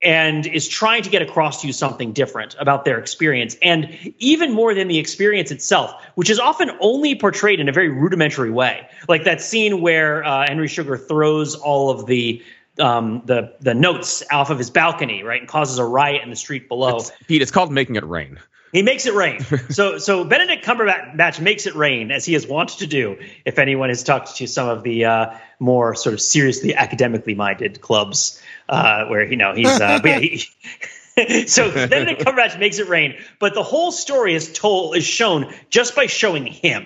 [0.02, 3.56] and is trying to get across to you something different about their experience.
[3.62, 7.90] And even more than the experience itself, which is often only portrayed in a very
[7.90, 8.88] rudimentary way.
[9.08, 12.44] Like that scene where uh, Henry Sugar throws all of the
[12.78, 16.36] um, the the notes off of his balcony, right, and causes a riot in the
[16.36, 16.98] street below.
[16.98, 18.38] It's, Pete, it's called making it rain.
[18.76, 19.40] He makes it rain.
[19.70, 23.18] so so Benedict Cumberbatch makes it rain as he is wont to do.
[23.46, 27.80] If anyone has talked to some of the uh, more sort of seriously academically minded
[27.80, 32.90] clubs, uh, where you know he's uh, but yeah, he, so Benedict Cumberbatch makes it
[32.90, 36.86] rain, but the whole story is told is shown just by showing him.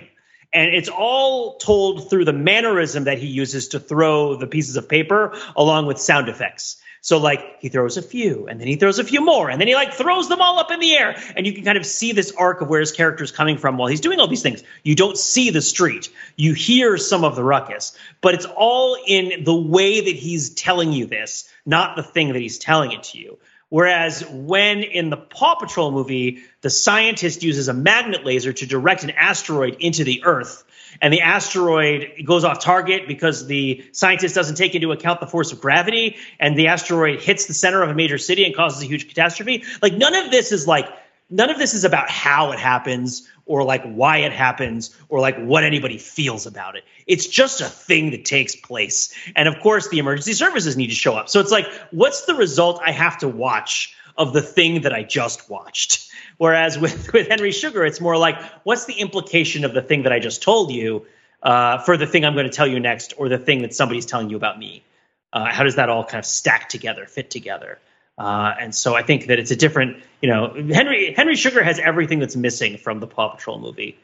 [0.53, 4.87] And it's all told through the mannerism that he uses to throw the pieces of
[4.87, 6.79] paper along with sound effects.
[7.01, 9.67] So like he throws a few and then he throws a few more and then
[9.67, 12.11] he like throws them all up in the air and you can kind of see
[12.11, 14.63] this arc of where his character is coming from while he's doing all these things.
[14.83, 16.09] You don't see the street.
[16.35, 20.91] You hear some of the ruckus, but it's all in the way that he's telling
[20.91, 23.39] you this, not the thing that he's telling it to you.
[23.69, 29.03] Whereas when in the Paw Patrol movie, the scientist uses a magnet laser to direct
[29.03, 30.63] an asteroid into the Earth,
[31.01, 35.51] and the asteroid goes off target because the scientist doesn't take into account the force
[35.51, 38.85] of gravity, and the asteroid hits the center of a major city and causes a
[38.85, 39.63] huge catastrophe.
[39.81, 40.87] Like none of this is like
[41.29, 45.37] none of this is about how it happens or like why it happens or like
[45.37, 46.83] what anybody feels about it.
[47.07, 49.13] It's just a thing that takes place.
[49.35, 51.29] And of course, the emergency services need to show up.
[51.29, 55.03] So it's like, what's the result I have to watch of the thing that I
[55.03, 56.08] just watched?
[56.39, 60.11] Whereas with, with Henry Sugar, it's more like, what's the implication of the thing that
[60.11, 61.05] I just told you
[61.43, 64.07] uh, for the thing I'm going to tell you next or the thing that somebody's
[64.07, 64.83] telling you about me?
[65.31, 67.77] Uh, how does that all kind of stack together, fit together?
[68.17, 71.77] Uh, and so I think that it's a different, you know, Henry Henry Sugar has
[71.77, 73.97] everything that's missing from the Paw Patrol movie,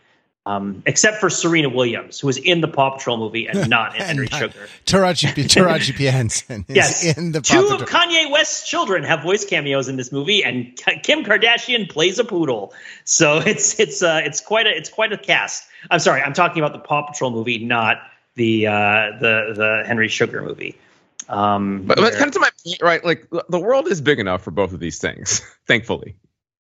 [0.46, 4.02] um, except for Serena Williams, who was in the Paw Patrol movie and not in
[4.02, 4.68] Henry not, Sugar.
[4.86, 8.02] Taraji Taraji P Henson is yes, in the two Paw of Patrol.
[8.02, 12.74] Kanye West's children have voice cameos in this movie, and Kim Kardashian plays a poodle.
[13.06, 15.64] So it's it's uh, it's quite a it's quite a cast.
[15.90, 17.98] I'm sorry, I'm talking about the Paw Patrol movie, not
[18.36, 18.72] the uh,
[19.20, 20.78] the the Henry Sugar movie.
[21.28, 23.04] Um, But, but kind of to my point, right?
[23.04, 26.16] Like the world is big enough for both of these things, thankfully.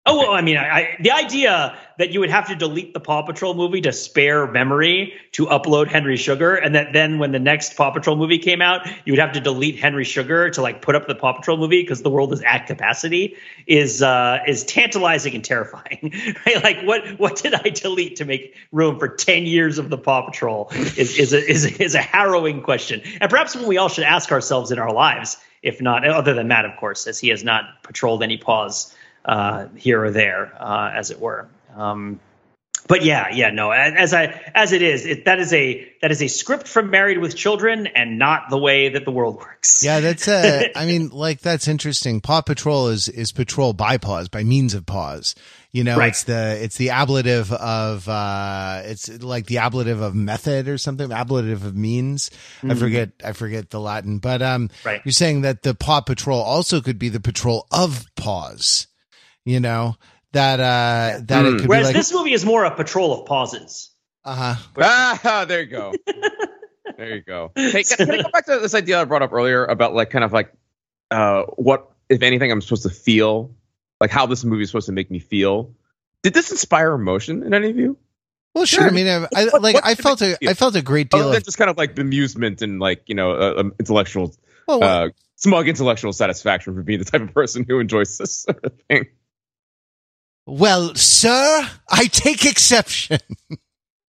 [0.07, 2.99] Oh well, I mean, I, I, the idea that you would have to delete the
[2.99, 7.39] Paw Patrol movie to spare memory to upload Henry Sugar, and that then when the
[7.39, 10.83] next Paw Patrol movie came out, you would have to delete Henry Sugar to like
[10.83, 14.63] put up the Paw Patrol movie because the world is at capacity is uh, is
[14.63, 16.13] tantalizing and terrifying.
[16.45, 16.63] Right?
[16.63, 20.23] Like, what what did I delete to make room for ten years of the Paw
[20.23, 20.69] Patrol?
[20.71, 24.31] Is is a, is is a harrowing question, and perhaps one we all should ask
[24.31, 25.37] ourselves in our lives.
[25.63, 28.93] If not, other than Matt, of course, as he has not patrolled any paws
[29.25, 31.47] uh, here or there, uh, as it were.
[31.75, 32.19] Um,
[32.87, 33.71] but yeah, yeah, no.
[33.71, 37.17] As I as it is, it, that is a that is a script from Married
[37.17, 39.83] with Children, and not the way that the world works.
[39.83, 42.21] Yeah, that's uh I mean, like that's interesting.
[42.21, 45.33] Paw Patrol is is patrol by paws, by means of paws.
[45.71, 46.09] You know, Right.
[46.09, 51.11] it's the it's the ablative of uh it's like the ablative of method or something,
[51.11, 52.29] ablative of means.
[52.63, 54.19] I forget I forget the Latin.
[54.19, 54.87] But um Mm-hmm.
[54.87, 55.01] Right.
[55.03, 58.85] you're saying that the Paw Patrol also could be the patrol of paws.
[59.45, 59.95] You know?
[60.33, 61.59] That uh that it Mm.
[61.61, 63.91] could Whereas be like this movie is more a patrol of pauses.
[64.25, 64.55] uh-huh.
[64.81, 65.93] Ah, there you go.
[66.97, 67.51] there you go.
[67.55, 70.09] Hey, can, can I go back to this idea I brought up earlier about like
[70.09, 70.51] kind of like
[71.11, 73.55] uh, what, if anything, I'm supposed to feel,
[74.01, 75.73] like how this movie is supposed to make me feel.
[76.23, 77.97] Did this inspire emotion in any of you?
[78.55, 78.81] Well, sure.
[78.81, 78.89] Sure.
[78.89, 80.49] I mean, I, I What- like what I felt it a feel?
[80.49, 83.15] I felt a great deal Other of just kind of like bemusement and like you
[83.15, 84.35] know uh, um, intellectual,
[84.67, 88.65] well, uh, smug intellectual satisfaction for being the type of person who enjoys this sort
[88.65, 89.05] of thing.
[90.45, 93.19] Well, sir, I take exception.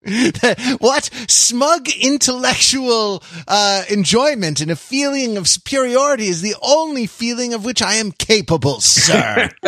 [0.78, 7.64] what smug intellectual uh, enjoyment and a feeling of superiority is the only feeling of
[7.64, 9.50] which I am capable, sir.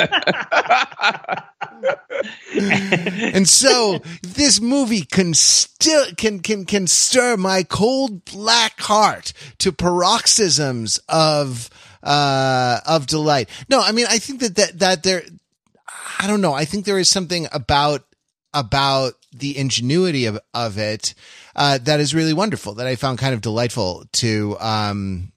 [2.54, 9.72] and so this movie can still can can can stir my cold black heart to
[9.72, 11.70] paroxysms of
[12.02, 13.48] uh of delight.
[13.68, 15.22] No, I mean I think that that that there
[16.18, 16.52] I don't know.
[16.54, 18.04] I think there is something about
[18.54, 21.14] about the ingenuity of of it
[21.54, 22.74] uh, that is really wonderful.
[22.74, 25.32] That I found kind of delightful to um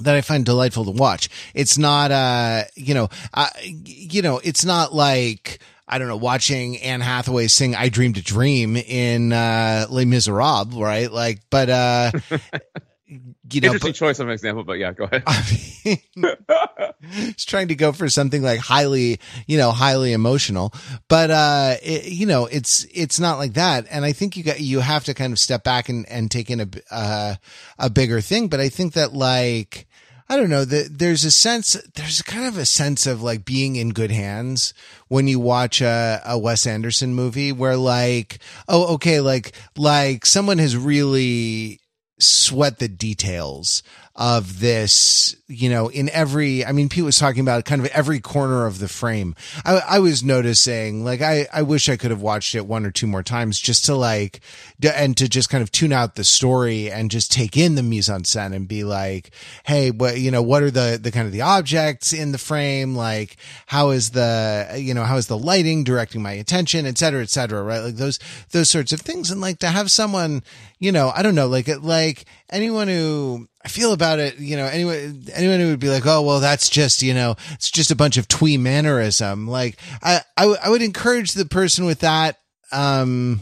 [0.00, 1.28] that I find delightful to watch.
[1.54, 5.58] It's not uh you know uh, you know it's not like.
[5.88, 10.74] I don't know, watching Anne Hathaway sing I Dreamed a Dream in uh Les Miserables,
[10.74, 11.08] right?
[11.08, 12.10] Like, but uh
[13.08, 15.22] you know, Interesting choice of an example, but yeah, go ahead.
[15.26, 15.44] I
[15.84, 15.98] mean,
[17.28, 20.72] it's trying to go for something like highly, you know, highly emotional,
[21.08, 23.86] but, uh, it, you know, it's, it's not like that.
[23.90, 26.50] And I think you got, you have to kind of step back and, and take
[26.50, 27.34] in a, uh,
[27.78, 28.48] a bigger thing.
[28.48, 29.86] But I think that like,
[30.28, 33.76] I don't know that there's a sense, there's kind of a sense of like being
[33.76, 34.74] in good hands
[35.06, 40.58] when you watch a, a Wes Anderson movie where like, oh, okay, like, like someone
[40.58, 41.78] has really,
[42.18, 43.82] sweat the details
[44.16, 48.18] of this, you know, in every, I mean, Pete was talking about kind of every
[48.18, 49.36] corner of the frame.
[49.62, 52.90] I, I was noticing, like, I, I wish I could have watched it one or
[52.90, 54.40] two more times just to like,
[54.82, 58.08] and to just kind of tune out the story and just take in the mise
[58.08, 59.32] en scène and be like,
[59.64, 62.96] Hey, what, you know, what are the, the kind of the objects in the frame?
[62.96, 67.20] Like, how is the, you know, how is the lighting directing my attention, et cetera,
[67.20, 67.80] et cetera, right?
[67.80, 68.18] Like those,
[68.52, 69.30] those sorts of things.
[69.30, 70.42] And like to have someone,
[70.78, 74.66] you know, I don't know, like, like anyone who, I feel about it, you know,
[74.66, 77.96] anyone, anyone who would be like, oh, well, that's just, you know, it's just a
[77.96, 79.48] bunch of twee mannerism.
[79.48, 82.38] Like, I, I, w- I would encourage the person with that,
[82.70, 83.40] um,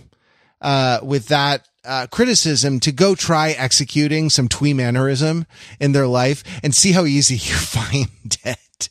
[0.63, 5.45] uh, with that, uh, criticism to go try executing some twee mannerism
[5.79, 8.89] in their life and see how easy you find it.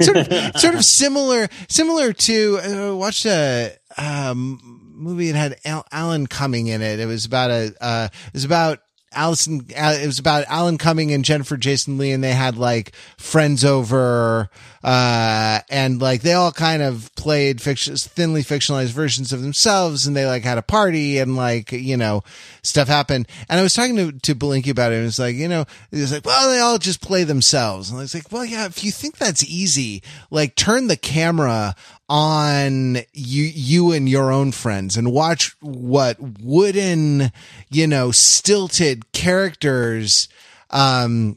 [0.00, 5.86] sort of, sort of similar, similar to, uh, watched a, um, movie that had Al-
[5.90, 7.00] Alan Cumming in it.
[7.00, 8.78] It was about a, uh, it was about
[9.16, 9.66] Allison.
[9.76, 13.64] Uh, it was about Alan Cumming and Jennifer Jason Lee, and they had like friends
[13.64, 14.50] over,
[14.86, 20.16] uh, and like they all kind of played fiction, thinly fictionalized versions of themselves, and
[20.16, 22.22] they like had a party, and like you know
[22.62, 23.26] stuff happened.
[23.48, 26.12] And I was talking to to Belinkie about it, and it's like you know, it's
[26.12, 28.92] like well, they all just play themselves, and I was like, well, yeah, if you
[28.92, 31.74] think that's easy, like turn the camera
[32.08, 37.32] on you you and your own friends and watch what wooden
[37.68, 40.28] you know stilted characters
[40.70, 41.36] um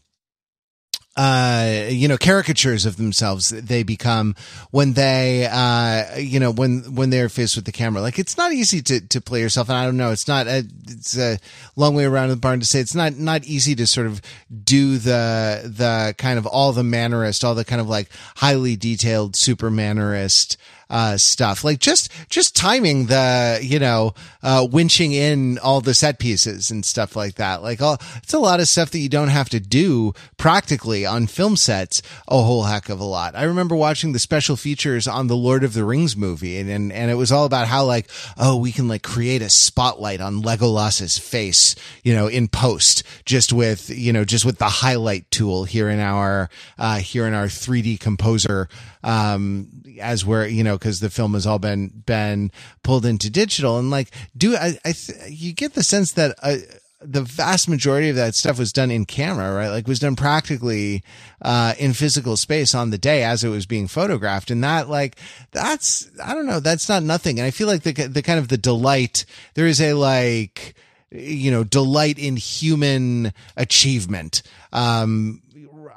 [1.20, 4.34] uh, you know, caricatures of themselves they become
[4.72, 8.02] when they, uh, you know, when, when they're faced with the camera.
[8.02, 9.68] Like it's not easy to, to play yourself.
[9.68, 11.38] And I don't know, it's not, a, it's a
[11.76, 14.22] long way around the barn to say it's not, not easy to sort of
[14.64, 19.36] do the, the kind of all the mannerist, all the kind of like highly detailed
[19.36, 20.56] super mannerist,
[20.90, 21.64] uh, stuff.
[21.64, 26.84] Like just, just timing the, you know, uh, winching in all the set pieces and
[26.84, 27.62] stuff like that.
[27.62, 31.28] Like all, it's a lot of stuff that you don't have to do practically on
[31.28, 33.36] film sets a whole heck of a lot.
[33.36, 36.92] I remember watching the special features on the Lord of the Rings movie and, and,
[36.92, 40.42] and it was all about how like, oh, we can like create a spotlight on
[40.42, 45.66] Legolas's face, you know, in post just with, you know, just with the highlight tool
[45.66, 48.68] here in our, uh, here in our 3D composer,
[49.04, 49.68] um,
[50.02, 52.52] as we're, you know, because the film has all been been
[52.84, 56.58] pulled into digital and like do I, I th- you get the sense that uh,
[57.02, 59.70] the vast majority of that stuff was done in camera, right?
[59.70, 61.02] Like was done practically
[61.42, 65.16] uh, in physical space on the day as it was being photographed, and that like
[65.52, 67.40] that's I don't know, that's not nothing.
[67.40, 70.76] And I feel like the the kind of the delight there is a like
[71.12, 74.44] you know delight in human achievement
[74.74, 75.42] um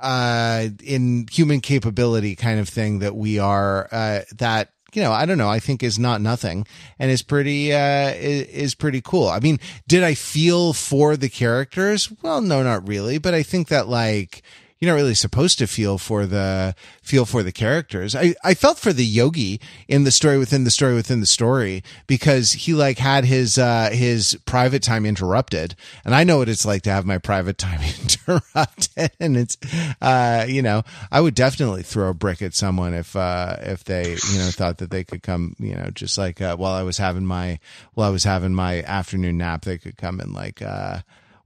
[0.01, 5.25] uh in human capability kind of thing that we are uh that you know, I
[5.25, 6.67] don't know, I think is not nothing
[6.99, 9.29] and is pretty, uh, is, is, pretty cool.
[9.29, 12.13] I mean, did I feel for the characters?
[12.23, 14.43] Well, no, not really, but I think that like,
[14.83, 18.17] you're not really supposed to feel for the feel for the characters.
[18.17, 21.85] I, I felt for the yogi in the story within the story within the story
[22.09, 25.77] because he like had his uh his private time interrupted.
[26.05, 29.13] And I know what it's like to have my private time interrupted.
[29.21, 29.57] And it's
[30.01, 34.17] uh you know, I would definitely throw a brick at someone if uh if they,
[34.33, 36.99] you know, thought that they could come, you know, just like uh, while I was
[36.99, 37.61] having my
[37.95, 41.03] while I was having my afternoon nap, they could come and like uh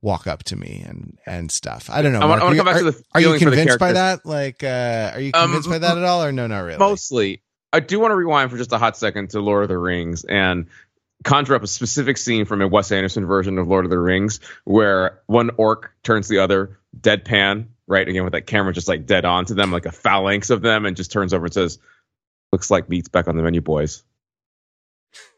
[0.06, 1.90] walk up to me and and stuff.
[1.90, 2.20] I don't know.
[2.20, 3.04] I want, to come back are, to the.
[3.12, 4.24] Are you convinced by that?
[4.24, 6.78] Like, uh, are you um, convinced um, by that at all, or no, not really?
[6.78, 7.42] Mostly.
[7.72, 10.24] I do want to rewind for just a hot second to Lord of the Rings
[10.24, 10.68] and
[11.24, 14.40] conjure up a specific scene from a Wes Anderson version of Lord of the Rings
[14.64, 18.08] where one orc turns the other deadpan, right?
[18.08, 20.86] Again, with that camera just like dead on to them, like a phalanx of them,
[20.86, 21.78] and just turns over and says,
[22.52, 24.04] "Looks like meat's back on the menu, boys."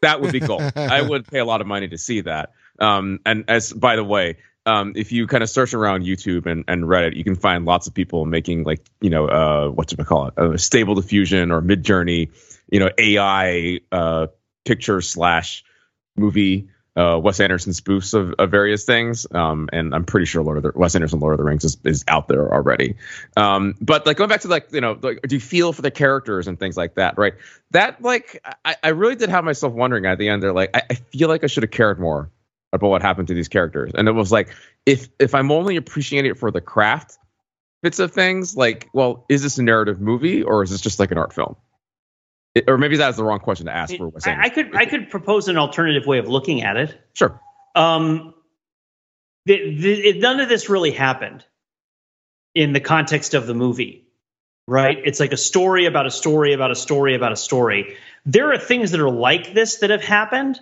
[0.01, 0.61] That would be cool.
[0.75, 2.51] I would pay a lot of money to see that.
[2.79, 6.63] Um, and as by the way, um, if you kind of search around YouTube and,
[6.67, 9.95] and Reddit, you can find lots of people making like you know uh, what do
[9.99, 12.31] I call it, a stable diffusion or Midjourney,
[12.69, 14.27] you know AI uh,
[14.65, 15.63] picture slash
[16.15, 16.69] movie.
[16.95, 20.63] Uh, Wes Anderson spoofs of, of various things, um, and I'm pretty sure Lord of
[20.63, 22.95] the Wes Anderson Lord of the Rings is, is out there already.
[23.37, 25.91] Um, but like going back to like you know, like, do you feel for the
[25.91, 27.35] characters and things like that, right?
[27.71, 30.43] That like I, I really did have myself wondering at the end.
[30.43, 32.31] They're like, I, I feel like I should have cared more
[32.71, 33.91] about what happened to these characters.
[33.95, 34.55] And it was like,
[34.85, 37.17] if if I'm only appreciating it for the craft
[37.81, 41.11] bits of things, like, well, is this a narrative movie or is this just like
[41.11, 41.55] an art film?
[42.55, 44.11] It, or maybe that's the wrong question to ask for.
[44.25, 46.99] I, I could I could propose an alternative way of looking at it.
[47.13, 47.39] Sure.
[47.75, 48.33] Um,
[49.45, 51.45] the, the, none of this really happened
[52.53, 54.07] in the context of the movie,
[54.67, 54.97] right?
[55.03, 57.95] It's like a story about a story about a story about a story.
[58.25, 60.59] There are things that are like this that have happened,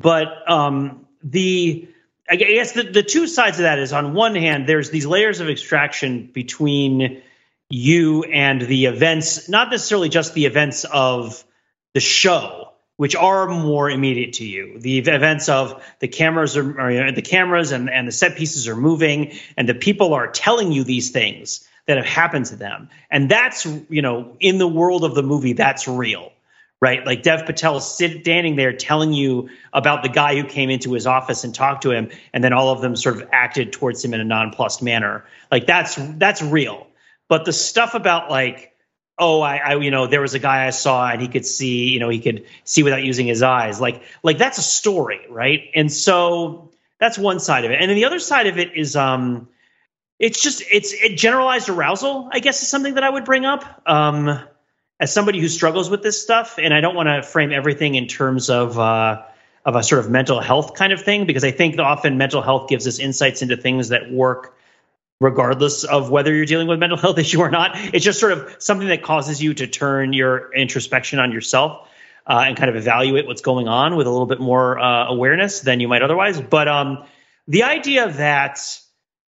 [0.00, 1.88] but um, the
[2.28, 5.40] I guess the, the two sides of that is on one hand, there's these layers
[5.40, 7.22] of extraction between
[7.68, 11.44] you and the events, not necessarily just the events of
[11.92, 14.78] the show, which are more immediate to you.
[14.78, 18.76] The events of the cameras are, or, the cameras and, and the set pieces are
[18.76, 22.88] moving, and the people are telling you these things that have happened to them.
[23.10, 26.32] And that's, you know, in the world of the movie, that's real
[26.80, 27.04] right?
[27.06, 31.44] Like Dev Patel standing there telling you about the guy who came into his office
[31.44, 34.20] and talked to him, and then all of them sort of acted towards him in
[34.20, 35.24] a nonplussed manner.
[35.50, 36.86] Like that's that's real.
[37.28, 38.74] But the stuff about like,
[39.18, 41.88] oh, I, I you know, there was a guy I saw and he could see,
[41.88, 43.80] you know, he could see without using his eyes.
[43.80, 45.70] Like like that's a story, right?
[45.74, 47.80] And so that's one side of it.
[47.80, 49.48] And then the other side of it is um
[50.18, 53.82] it's just it's it generalized arousal, I guess is something that I would bring up.
[53.86, 54.38] Um
[55.00, 58.06] as somebody who struggles with this stuff, and I don't want to frame everything in
[58.06, 59.22] terms of uh,
[59.64, 62.68] of a sort of mental health kind of thing because I think often mental health
[62.68, 64.54] gives us insights into things that work
[65.20, 67.72] regardless of whether you're dealing with mental health issue or not.
[67.94, 71.88] It's just sort of something that causes you to turn your introspection on yourself
[72.26, 75.60] uh, and kind of evaluate what's going on with a little bit more uh, awareness
[75.60, 76.40] than you might otherwise.
[76.40, 77.04] But um,
[77.48, 78.60] the idea that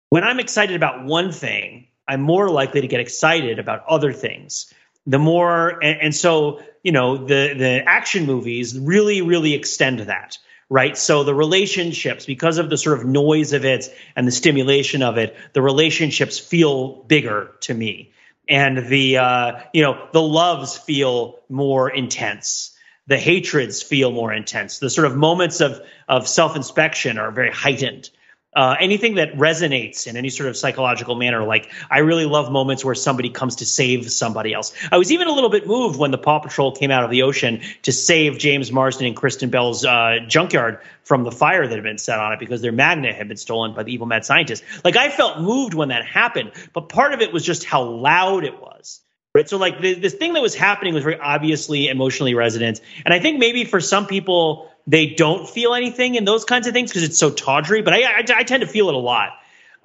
[0.09, 4.73] when I'm excited about one thing, I'm more likely to get excited about other things.
[5.05, 10.37] The more, and, and so you know, the the action movies really, really extend that
[10.69, 10.97] right?
[10.97, 15.19] So the relationships, because of the sort of noise of it and the stimulation of
[15.19, 18.11] it, the relationships feel bigger to me,
[18.49, 22.71] and the uh, you know the loves feel more intense.
[23.05, 24.79] The hatreds feel more intense.
[24.79, 28.09] The sort of moments of of self inspection are very heightened
[28.55, 31.43] uh, anything that resonates in any sort of psychological manner.
[31.43, 34.73] Like I really love moments where somebody comes to save somebody else.
[34.91, 37.23] I was even a little bit moved when the Paw Patrol came out of the
[37.23, 41.83] ocean to save James Marsden and Kristen Bell's uh, junkyard from the fire that had
[41.83, 44.63] been set on it because their magnet had been stolen by the evil mad scientist.
[44.83, 48.43] Like I felt moved when that happened, but part of it was just how loud
[48.43, 49.01] it was.
[49.33, 49.49] Right.
[49.49, 52.81] So like this thing that was happening was very obviously emotionally resonant.
[53.03, 56.73] And I think maybe for some people, they don't feel anything in those kinds of
[56.73, 57.81] things because it's so tawdry.
[57.81, 59.31] But I, I, I, tend to feel it a lot.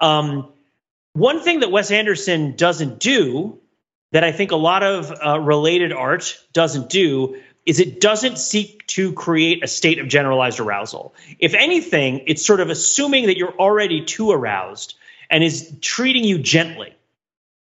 [0.01, 0.53] Um,
[1.15, 3.59] one thing that Wes Anderson doesn't do
[4.13, 8.87] that I think a lot of uh, related art doesn't do is it doesn't seek
[8.89, 11.15] to create a state of generalized arousal.
[11.39, 14.95] If anything, it's sort of assuming that you're already too aroused
[15.31, 16.95] and is treating you gently.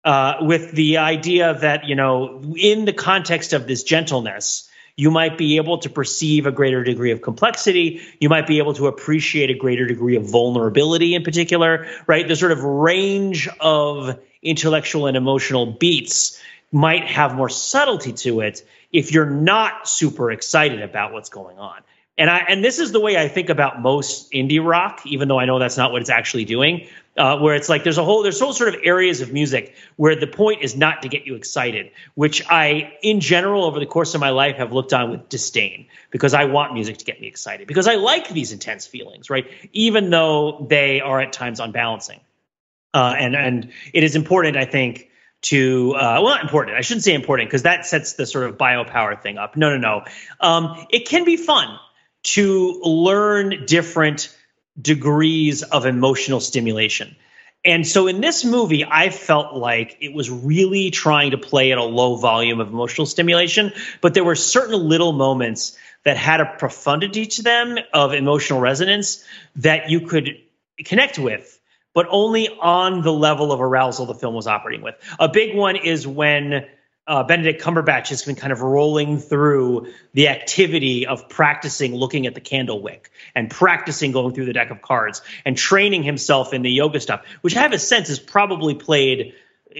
[0.05, 5.35] Uh, with the idea that you know, in the context of this gentleness, you might
[5.35, 8.01] be able to perceive a greater degree of complexity.
[8.19, 12.27] You might be able to appreciate a greater degree of vulnerability in particular, right?
[12.27, 16.39] The sort of range of intellectual and emotional beats
[16.71, 21.81] might have more subtlety to it if you're not super excited about what's going on
[22.17, 25.39] and I and this is the way I think about most indie rock, even though
[25.39, 26.87] I know that's not what it's actually doing.
[27.17, 30.17] Uh, where it's like there's a whole there's whole sort of areas of music where
[30.17, 34.15] the point is not to get you excited, which I in general over the course
[34.15, 37.27] of my life have looked on with disdain because I want music to get me
[37.27, 39.47] excited because I like these intense feelings, right?
[39.71, 42.19] Even though they are at times unbalancing,
[42.93, 45.09] uh, and and it is important, I think
[45.41, 48.57] to uh, well not important i shouldn't say important because that sets the sort of
[48.57, 50.05] biopower thing up no no no
[50.39, 51.77] um, it can be fun
[52.25, 54.35] to learn different
[54.81, 57.15] degrees of emotional stimulation.
[57.63, 61.77] And so in this movie, I felt like it was really trying to play at
[61.77, 66.45] a low volume of emotional stimulation, but there were certain little moments that had a
[66.45, 69.23] profundity to them of emotional resonance
[69.57, 70.37] that you could
[70.83, 71.59] connect with,
[71.93, 74.95] but only on the level of arousal the film was operating with.
[75.19, 76.65] A big one is when
[77.07, 82.33] uh, Benedict Cumberbatch has been kind of rolling through the activity of practicing looking at
[82.33, 86.63] the candle wick and practicing going through the deck of cards and training himself in
[86.63, 89.35] the yoga stuff, which I have a sense is probably played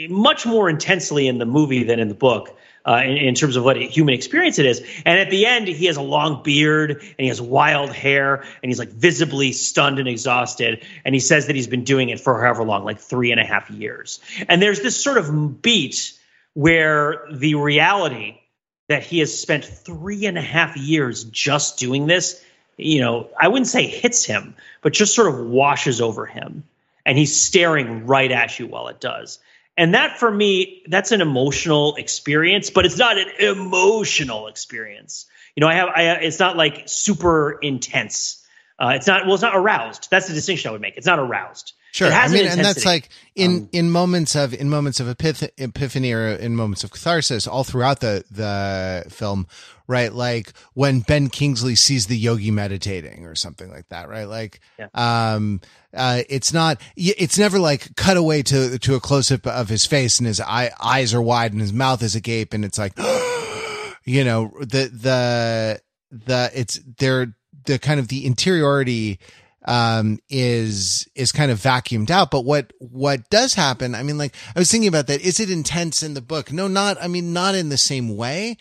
[0.10, 2.56] much more intensely in the movie than in the book.
[2.88, 4.80] Uh, in, in, terms of what a human experience it is.
[5.08, 8.70] And at the end, he has a long beard and he has wild hair and
[8.70, 10.86] he's like visibly stunned and exhausted.
[11.04, 13.44] And he says that he's been doing it for however long, like three and a
[13.44, 14.20] half years.
[14.48, 16.14] And there's this sort of beat
[16.56, 18.40] where the reality
[18.88, 22.44] that he has spent three and a half years just doing this,
[22.78, 26.64] you know, I wouldn't say hits him, but just sort of washes over him.
[27.06, 29.40] And he's staring right at you while it does.
[29.78, 35.26] And that for me, that's an emotional experience, but it's not an emotional experience.
[35.56, 38.46] You know, I have, I, it's not like super intense.
[38.80, 40.10] Uh, it's not, well, it's not aroused.
[40.10, 40.96] That's the distinction I would make.
[40.98, 41.74] It's not aroused.
[41.96, 42.12] Sure.
[42.12, 46.12] I mean, and that's like in, um, in moments of, in moments of epith- epiphany
[46.12, 49.48] or in moments of catharsis all throughout the, the film,
[49.88, 50.12] right?
[50.12, 54.26] Like when Ben Kingsley sees the yogi meditating or something like that, right?
[54.26, 54.88] Like, yeah.
[54.94, 55.62] um,
[55.94, 59.86] uh, it's not, it's never like cut away to, to a close up of his
[59.86, 62.92] face and his eye, eyes are wide and his mouth is agape and it's like,
[64.04, 65.82] you know, the, the,
[66.12, 67.34] the, it's, they're,
[67.68, 69.18] the kind of the interiority
[69.66, 72.32] um, is is kind of vacuumed out.
[72.32, 73.96] But what what does happen?
[73.96, 75.22] I mean, like I was thinking about that.
[75.22, 76.52] Is it intense in the book?
[76.52, 76.98] No, not.
[77.02, 78.58] I mean, not in the same way.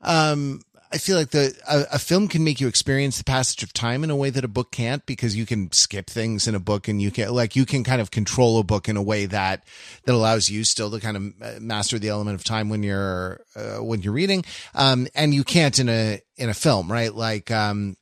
[0.00, 0.60] Um,
[0.92, 4.04] I feel like the a, a, film can make you experience the passage of time
[4.04, 6.86] in a way that a book can't because you can skip things in a book
[6.86, 9.64] and you can like you can kind of control a book in a way that
[10.04, 13.40] that allows you still to kind of uh, master the element of time when you're
[13.56, 14.44] uh, when you're reading
[14.74, 17.96] um and you can't in a in a film right like um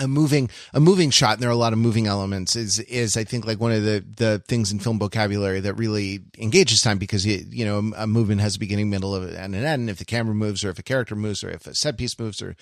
[0.00, 3.16] a moving a moving shot and there are a lot of moving elements is is
[3.16, 6.98] I think like one of the the things in film vocabulary that really engages time
[6.98, 9.98] because you you know a movement has a beginning middle of, and an end if
[9.98, 12.54] the camera moves or if a character moves or if a set piece moves or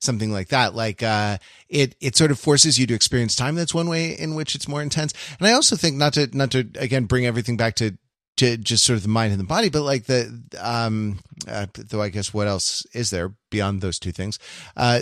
[0.00, 0.74] something like that.
[0.74, 3.54] Like, uh, it, it sort of forces you to experience time.
[3.54, 5.12] That's one way in which it's more intense.
[5.38, 7.96] And I also think not to, not to, again, bring everything back to,
[8.36, 11.18] to just sort of the mind and the body, but like the, um,
[11.48, 14.38] uh, though I guess what else is there beyond those two things?
[14.76, 15.00] Uh,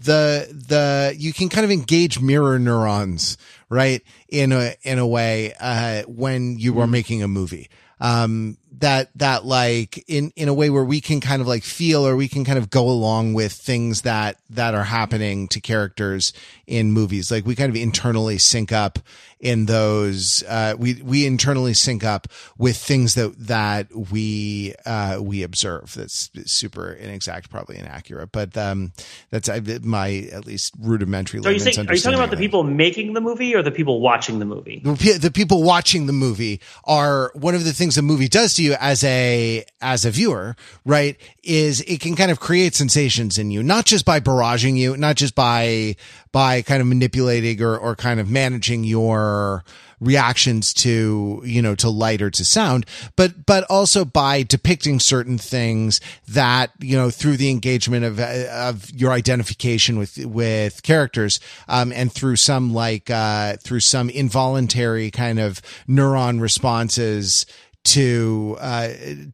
[0.00, 3.36] the the you can kind of engage mirror neurons
[3.68, 7.68] right in a in a way uh when you are making a movie.
[8.00, 12.06] Um that that like in in a way where we can kind of like feel
[12.06, 16.32] or we can kind of go along with things that that are happening to characters
[16.66, 19.00] in movies like we kind of internally sync up
[19.40, 25.42] in those uh we we internally sync up with things that that we uh we
[25.42, 28.92] observe that's super inexact probably inaccurate but um
[29.30, 29.48] that's
[29.82, 32.38] my at least rudimentary So are you, saying, are you talking about the understanding of
[32.38, 32.38] it.
[32.38, 34.80] people making the movie or the people watching the movie?
[34.84, 38.64] the, the people watching the movie are one of the things a movie does to
[38.66, 40.54] you as a as a viewer
[40.84, 44.96] right is it can kind of create sensations in you not just by barraging you
[44.96, 45.96] not just by
[46.32, 49.64] by kind of manipulating or or kind of managing your
[50.00, 52.86] reactions to you know to light or to sound
[53.16, 58.90] but but also by depicting certain things that you know through the engagement of of
[58.90, 61.38] your identification with with characters
[61.68, 67.44] um and through some like uh through some involuntary kind of neuron responses
[67.82, 68.88] to uh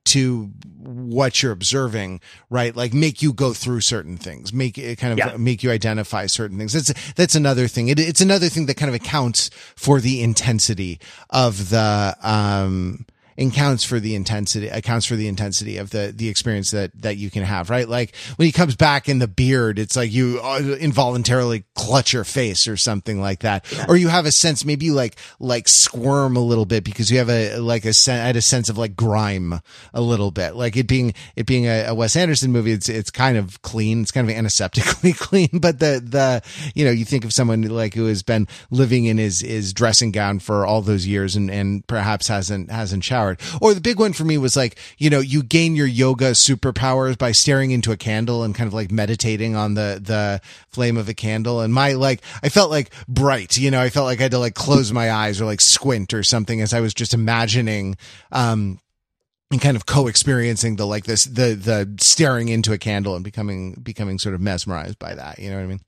[0.05, 2.76] to what you're observing right?
[2.76, 5.36] Like make you go through certain things make it kind of Yeah.
[5.36, 6.72] make you identify certain things.
[6.72, 7.88] That's that's another thing.
[7.88, 13.05] It, it's another thing that kind of accounts for the intensity of the um
[13.39, 17.30] accounts for the intensity accounts for the intensity of the the experience that that you
[17.30, 17.89] can have right?
[17.89, 22.24] Like when he comes back in the beard it's like you uh, involuntarily clutch your
[22.24, 23.64] face or something like that.
[23.89, 27.30] Or you have a sense maybe like like squirm a little bit because you have
[27.30, 29.61] a like a sen- I had a sense of like grime
[29.93, 30.55] a little bit.
[30.55, 34.03] Like it being it being a, a Wes Anderson movie it's it's kind of clean.
[34.03, 36.43] It's kind of antiseptically clean but the the
[36.74, 40.12] you know you think of someone like who has been living in his his dressing
[40.12, 43.26] gown for all those years and and perhaps hasn't hasn't showered
[43.61, 47.18] or the big one for me was like you know you gain your yoga superpowers
[47.18, 51.09] by staring into a candle and kind of like meditating on the the flame of
[51.09, 51.61] a candle.
[51.61, 54.39] And my like I felt like bright you know I felt like I had to
[54.39, 57.97] like close my eyes or like squint or something as I was just imagining
[58.31, 58.79] um
[59.51, 63.74] and kind of co-experiencing the like this the the staring into a candle and becoming
[63.74, 65.39] becoming sort of mesmerized by that.
[65.39, 65.81] You know what i mean?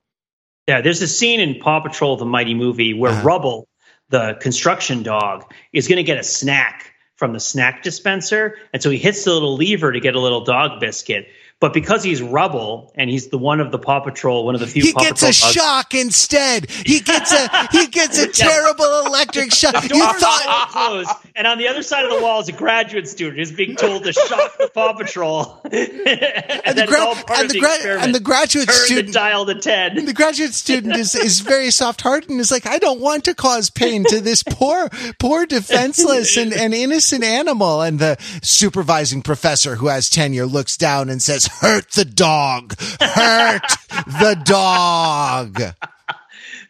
[0.69, 3.23] Yeah, there's a scene in Paw Patrol, the mighty movie, where Uh-huh.
[3.25, 3.69] Rubble,
[4.11, 6.88] the construction dog, is going to get a snack
[7.19, 8.57] from the snack dispenser.
[8.73, 11.29] And so he hits the little lever to get a little dog biscuit.
[11.61, 14.69] But because he's Rubble and he's the one of the Paw Patrol, one of the
[14.69, 18.29] few he Paw gets Patrol a dogs- shock instead he gets a he gets a
[18.33, 22.53] terrible electric shock you thought and on the other side of the wall is a
[22.53, 27.31] graduate student who's being told to shock the Paw Patrol, and, the gra- all part
[27.31, 28.05] and of the the, gra- experiment.
[28.07, 30.05] and the graduate Turn student- the dial to ten.
[30.05, 33.35] the graduate student is, is very soft hearted and is like, I don't want to
[33.35, 37.83] cause pain to this poor, poor defenseless and, and innocent animal.
[37.83, 43.63] And the supervising professor who has tenure looks down and says, hurt the dog, hurt
[44.07, 45.63] the dog.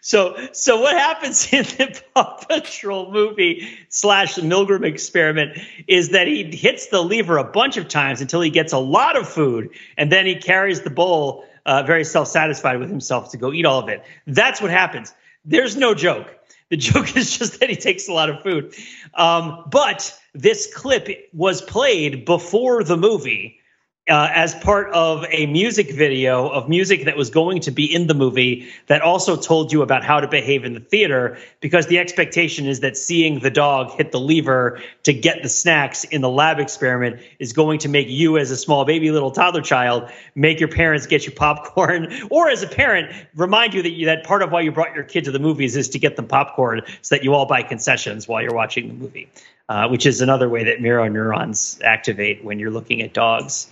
[0.09, 6.27] So, so what happens in the Paw Patrol movie slash the Milgram experiment is that
[6.27, 9.69] he hits the lever a bunch of times until he gets a lot of food,
[9.99, 13.81] and then he carries the bowl, uh, very self-satisfied with himself, to go eat all
[13.81, 14.03] of it.
[14.27, 15.13] That's what happens.
[15.45, 16.35] There's no joke.
[16.71, 18.75] The joke is just that he takes a lot of food.
[19.13, 23.58] Um, but this clip was played before the movie
[24.09, 28.07] uh, as part of a music video of music that was going to be in
[28.07, 31.99] the movie that also told you about how to behave in the theater because the
[31.99, 36.29] expectation is that seeing the dog hit the lever to get the snacks in the
[36.29, 40.59] lab experiment is going to make you as a small baby little toddler child make
[40.59, 44.43] your parents get you popcorn or as a parent remind you that you, that part
[44.43, 47.15] of why you brought your kid to the movies is to get them popcorn so
[47.15, 49.29] that you all buy concessions while you're watching the movie
[49.69, 53.69] uh, which is another way that mirror neurons activate when you're looking at dogs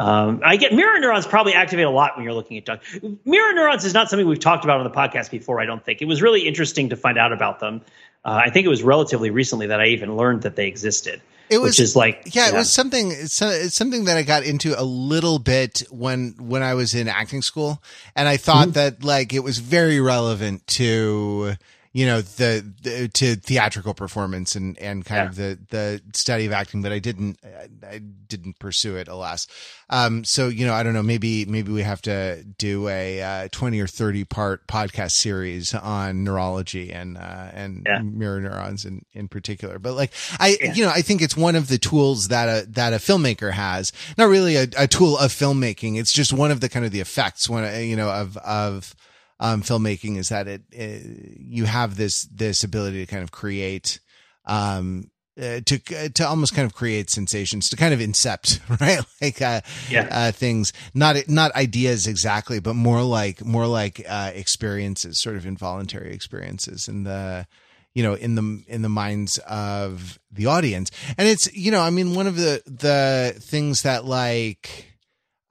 [0.00, 2.98] um, I get mirror neurons probably activate a lot when you're looking at dogs.
[3.26, 5.60] Mirror neurons is not something we've talked about on the podcast before.
[5.60, 7.82] I don't think it was really interesting to find out about them.
[8.24, 11.20] Uh, I think it was relatively recently that I even learned that they existed.
[11.50, 13.10] It was which is like yeah, it was something.
[13.10, 17.06] It's, it's something that I got into a little bit when when I was in
[17.06, 17.82] acting school,
[18.16, 21.56] and I thought that like it was very relevant to
[21.92, 25.28] you know the, the to theatrical performance and and kind Yeah.
[25.28, 27.38] of the the study of acting but i didn't
[27.82, 29.48] i didn't pursue it alas
[29.88, 33.48] um so you know i don't know maybe maybe we have to do a uh,
[33.50, 38.02] 20 or 30 part podcast series on neurology and uh and Yeah.
[38.02, 40.72] mirror neurons in in particular but like i Yeah.
[40.74, 43.92] you know i think it's one of the tools that a that a filmmaker has
[44.16, 47.00] not really a, a tool of filmmaking it's just one of the kind of the
[47.00, 48.94] effects when uh, you know of of
[49.40, 51.02] um, filmmaking is that it, it
[51.40, 53.98] you have this this ability to kind of create
[54.44, 55.10] um
[55.40, 55.78] uh, to
[56.10, 59.00] to almost kind of create sensations to kind of incept right?
[59.20, 59.60] Like uh
[59.90, 60.08] Yeah.
[60.10, 60.72] uh things.
[60.92, 66.88] Not not ideas exactly but more like more like uh experiences sort of involuntary experiences
[66.88, 67.46] in the
[67.94, 70.90] you know in the in the minds of the audience.
[71.16, 74.89] And it's you know i mean one of the the things that like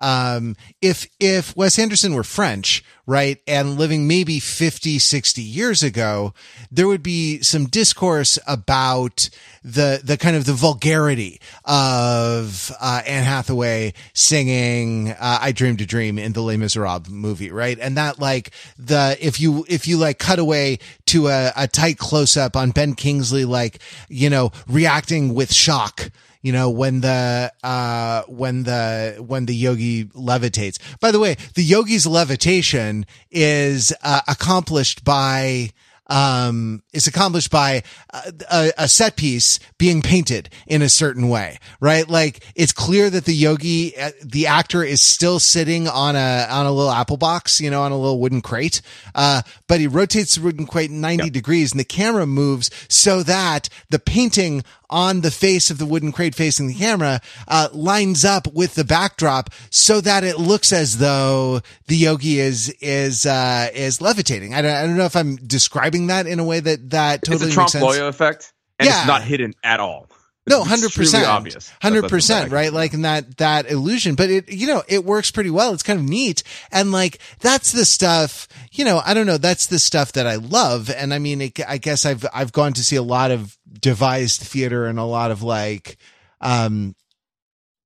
[0.02, 6.34] um if if wes anderson were french right and living maybe 50 60 years ago
[6.72, 9.30] there would be some discourse about
[9.64, 15.86] the the kind of the vulgarity of uh anne hathaway singing uh, i dreamed a
[15.86, 17.78] dream in the les miserables movie right?
[17.80, 21.98] And that like the if you if you like cut away to a, a tight
[21.98, 26.12] close up on ben kingsley like you know reacting with shock
[26.42, 30.78] you know when the uh when the when the yogi levitates.
[31.00, 35.72] By the way the yogi's levitation is uh, accomplished by
[36.08, 41.60] um is accomplished by a, a, a set piece being painted in a certain way
[41.80, 42.10] right?
[42.10, 46.66] Like it's clear that the yogi uh, the actor is still sitting on a on
[46.66, 48.82] a little apple box you know on a little wooden crate
[49.14, 53.70] uh but he rotates the wooden crate 90 degrees and the camera moves so that
[53.92, 58.48] the painting on the face of the wooden crate facing the camera uh, lines up
[58.54, 64.02] with the backdrop so that it looks as though the yogi is is uh, is
[64.02, 64.54] levitating.
[64.54, 67.36] I don't, I don't know if I'm describing that in a way that that totally
[67.48, 67.84] it's a makes trompe sense.
[67.84, 69.00] l'oeil effect, and Yeah.
[69.00, 70.09] it's not hidden at all.
[70.50, 71.72] No, hundred percent, obvious.
[71.82, 72.74] hundred percent, right?
[72.74, 75.74] Like in that that illusion, but it you know it works pretty well.
[75.74, 78.48] It's kind of neat, and like that's the stuff.
[78.72, 79.38] You know, I don't know.
[79.38, 82.74] That's the stuff that I love, and I mean, it, I guess I've I've gone
[82.74, 85.98] to see a lot of devised theater and a lot of like,
[86.42, 86.96] um,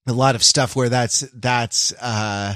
[0.07, 2.55] a lot of stuff where that's that's uh,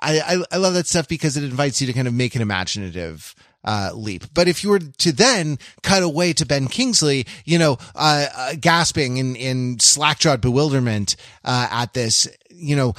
[0.00, 2.42] I, I I love that stuff because it invites you to kind of make an
[2.42, 4.24] imaginative uh, leap.
[4.34, 8.52] But if you were to then cut away to Ben Kingsley, you know, uh, uh,
[8.60, 12.94] gasping in in slack-jawed bewilderment uh, at this, you know,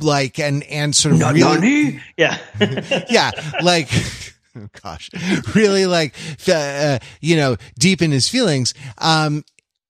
[0.00, 2.38] like and and sort of really, Yeah.
[3.08, 3.30] yeah,
[3.62, 3.88] like.
[4.56, 5.10] oh Gosh,
[5.54, 6.14] really like,
[6.48, 8.72] uh, you know, deep in his feelings.
[8.98, 9.44] Um,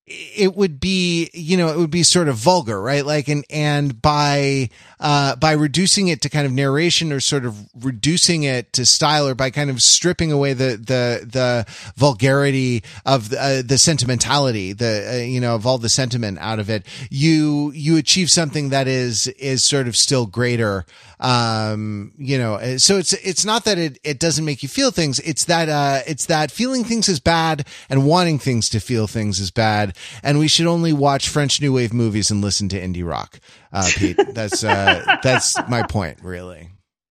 [0.07, 3.07] it would be, you know, it would be sort of vulgar, right?
[3.07, 4.69] Like, and, and by,
[5.01, 9.27] uh, by reducing it to kind of narration or sort of reducing it to style
[9.27, 14.75] or by kind of stripping away the, the, the vulgarity of the, uh, the sentimentality,
[14.75, 18.69] the, uh, you know, of all the sentiment out of it, you, you achieve something
[18.69, 20.85] that is, is sort of still greater.
[21.19, 24.91] Um, you know, uh, so it's, it's not that it, it doesn't make you feel
[24.91, 25.19] things.
[25.21, 29.41] It's that, uh, it's that feeling things is bad and wanting things to feel things
[29.41, 29.94] is bad.
[30.23, 33.41] And we should only watch French New Wave movies and listen to indie rock.
[33.73, 36.71] Uh, Pete, that's, uh, that's my point, really.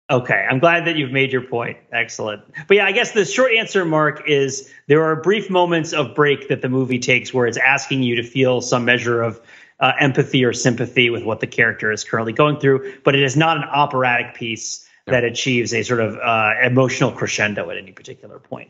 [0.09, 1.77] Okay, I'm glad that you've made your point.
[1.93, 2.43] Excellent.
[2.67, 6.49] But yeah, I guess the short answer, Mark, is there are brief moments of break
[6.49, 9.39] that the movie takes where it's asking you to feel some measure of
[9.79, 13.37] uh, empathy or sympathy with what the character is currently going through, but it is
[13.37, 18.37] not an operatic piece that achieves a sort of uh, emotional crescendo at any particular
[18.37, 18.69] point.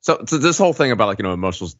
[0.00, 1.70] So, so this whole thing about like you know emotional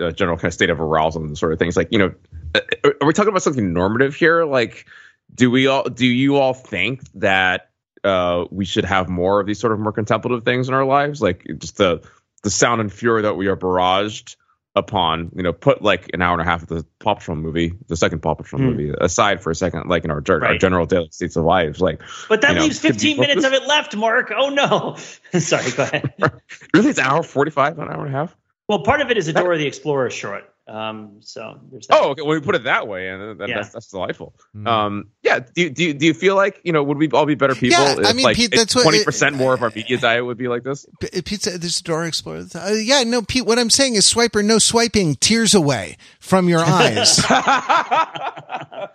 [0.00, 2.14] uh, general kind of state of arousal and sort of things like you know
[2.54, 2.60] uh,
[3.00, 4.44] are we talking about something normative here?
[4.44, 4.86] Like
[5.34, 7.70] do we all do you all think that
[8.04, 11.22] uh we should have more of these sort of more contemplative things in our lives?
[11.22, 12.02] Like just the
[12.42, 14.36] the sound and fury that we are barraged
[14.74, 17.72] upon you know put like an hour and a half of the Paw Patrol movie
[17.88, 18.68] the second Paw Patrol Hmm.
[18.68, 20.60] movie aside for a second like in our, our Right.
[20.60, 23.66] general daily states of lives like But that You know, leaves 15 minutes of it
[23.66, 24.32] left, Mark.
[24.36, 24.96] Oh no.
[25.40, 26.12] Sorry, go ahead.
[26.74, 28.36] really it's an hour 45 an hour and a half
[28.68, 30.44] well, part of it is a Dora the Explorer short.
[30.68, 31.98] Um, so there's that.
[32.00, 32.20] Oh, okay.
[32.22, 33.56] When we put it that way, and that, Yeah.
[33.56, 34.34] that's that's delightful.
[34.54, 34.66] Mm.
[34.68, 35.38] Um, yeah.
[35.38, 37.78] Do you, do do you feel like you know would we all be better people?
[37.82, 40.36] Yeah, I mean, like Pete, that's what- twenty percent more of our media diet would
[40.36, 40.84] be like this.
[41.24, 42.44] Pizza, there's a Dora explorer.
[42.54, 46.60] Uh, yeah, no, Pete, what I'm saying is swiper, no swiping, tears away from your
[46.66, 47.18] eyes.
[47.28, 48.88] I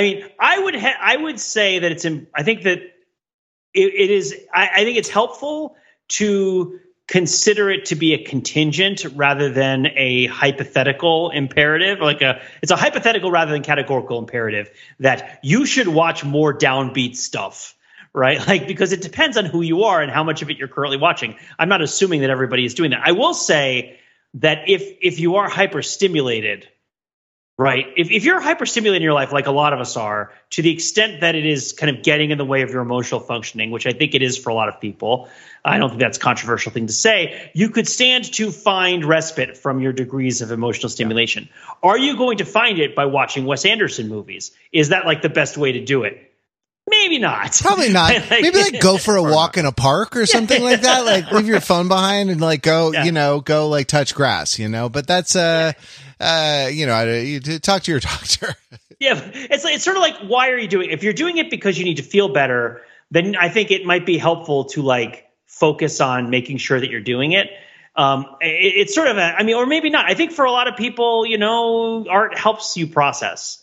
[0.00, 2.04] mean, I would ha- I would say that it's.
[2.04, 4.34] Im- I think that it, it is.
[4.52, 5.76] I, I think it's helpful
[6.10, 6.78] to
[7.12, 12.00] consider it to be a contingent rather than a hypothetical imperative.
[12.00, 17.16] Like a, it's a hypothetical rather than categorical imperative that you should watch more downbeat
[17.16, 17.76] stuff.
[18.14, 18.38] right?
[18.48, 20.96] Like because it depends on who you are and how much of it you're currently
[20.96, 21.36] watching.
[21.58, 23.02] I'm not assuming that everybody is doing that.
[23.04, 23.98] I will say
[24.36, 26.64] that if if you are hyperstimulated,
[27.58, 27.86] right?
[27.96, 30.72] If if you're hyperstimulated in your life, like a lot of us are, to the
[30.72, 33.86] extent that it is kind of getting in the way of your emotional functioning, which
[33.86, 35.28] I think it is for a lot of people.
[35.64, 37.50] I don't think that's a controversial thing to say.
[37.54, 41.48] You could stand to find respite from your degrees of emotional stimulation.
[41.82, 44.50] Are you going to find it by watching Wes Anderson movies?
[44.72, 46.31] Is that like the best way to do it?
[46.88, 47.58] Maybe not.
[47.60, 48.12] Probably not.
[48.30, 50.68] like, Maybe like go for a walk in a park or something yeah.
[50.68, 51.04] like that.
[51.04, 53.04] Like leave your phone behind and like go, yeah.
[53.04, 54.88] you know, go like touch grass, you know.
[54.88, 55.72] But that's uh,
[56.18, 58.54] uh, you know, you talk to your doctor.
[58.98, 60.90] yeah, it's it's sort of like why are you doing?
[60.90, 60.94] It?
[60.94, 64.04] If you're doing it because you need to feel better, then I think it might
[64.04, 67.48] be helpful to like focus on making sure that you're doing it.
[67.94, 70.06] Um, it, it's sort of a, I mean, or maybe not.
[70.06, 73.61] I think for a lot of people, you know, art helps you process,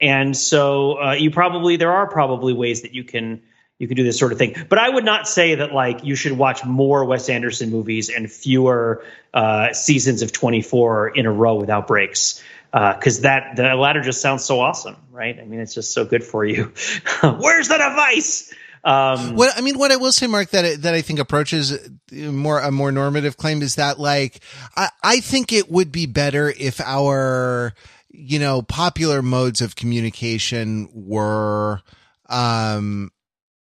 [0.00, 3.42] and so uh, you probably there are probably ways that you can
[3.78, 4.54] you can do this sort of thing.
[4.68, 8.30] But I would not say that like you should watch more Wes Anderson movies and
[8.30, 12.42] fewer uh, seasons of 24 in a row without breaks.
[12.72, 15.36] Because uh, that the latter just sounds so awesome, right?
[15.40, 16.66] I mean, it's just so good for you.
[17.22, 18.54] Where's the device?
[18.84, 22.60] Um, what I mean, what I will say, Mark, that that I think approaches more
[22.60, 24.40] a more normative claim is that like
[24.76, 27.74] I, I think it would be better if our
[28.10, 31.80] you know popular modes of communication were
[32.28, 33.10] um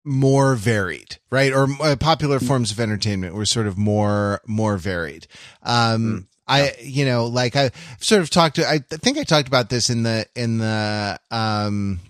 [0.04, 1.52] more varied, right?
[1.52, 5.26] Or uh, popular forms of entertainment were sort of more more varied.
[5.62, 6.26] Um, mm.
[6.46, 7.70] I, you know, like I
[8.00, 12.00] sort of talked to, I think I talked about this in the, in the, um,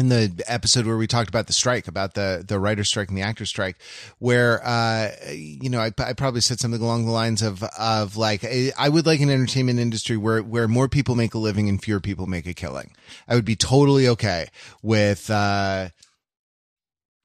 [0.00, 3.18] in the episode where we talked about the strike, about the the writer strike and
[3.18, 3.76] the actor strike,
[4.18, 8.42] where uh, you know I, I probably said something along the lines of of like
[8.78, 12.00] I would like an entertainment industry where where more people make a living and fewer
[12.00, 12.94] people make a killing.
[13.28, 14.48] I would be totally okay
[14.82, 15.90] with uh,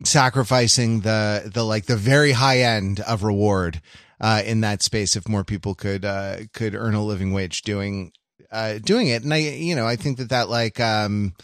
[0.04, 3.82] sacrificing the the like the very high end of reward
[4.20, 8.12] uh, in that space if more people could uh, could earn a living wage doing
[8.52, 9.24] uh, doing it.
[9.24, 11.36] And I you know I think that that like um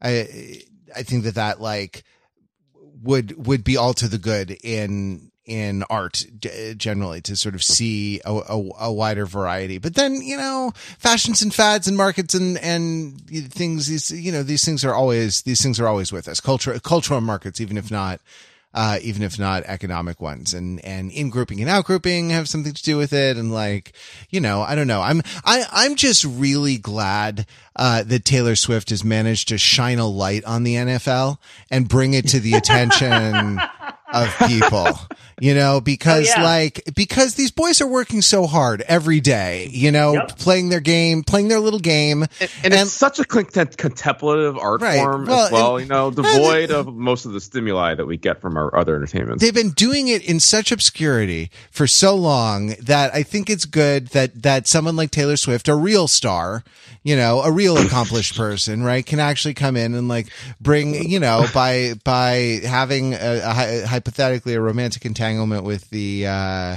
[0.00, 0.62] I
[0.94, 2.04] I think that that like
[3.02, 6.24] would would be all to the good in in art
[6.76, 7.72] generally to sort of hmm.
[7.72, 9.78] see a, a, a, wider variety.
[9.78, 13.20] But then, you know, fashions and fads and markets and, and
[13.52, 16.40] things, these, you know, these things are always, these things are always with us.
[16.40, 18.20] Culture, cultural markets, even if not,
[18.76, 22.74] uh, even if not economic ones and, and in grouping and out grouping have something
[22.74, 23.38] to do with it.
[23.38, 23.94] And like,
[24.28, 25.00] you know, I don't know.
[25.00, 30.06] I'm, I, I'm just really glad, uh, that Taylor Swift has managed to shine a
[30.06, 31.38] light on the NFL
[31.70, 33.58] and bring it to the attention
[34.12, 34.88] of people,
[35.38, 36.44] you know, because oh, yeah.
[36.44, 40.38] like, because these boys are working so hard every day, you know, yep.
[40.38, 42.22] playing their game, playing their little game.
[42.22, 44.98] And, and, and it's such a contemplative art right.
[44.98, 48.16] form well, as well, and, you know, devoid of most of the stimuli that we
[48.16, 49.42] get from our other entertainments.
[49.42, 54.08] They've been doing it in such obscurity for so long that I think it's good
[54.08, 56.64] that, that someone like Taylor Swift, a real star,
[57.02, 60.28] you know, a real accomplished person, right, can actually come in and like
[60.62, 66.76] bring, you know, by, by having a, a hypothetically a romantic entanglement with the uh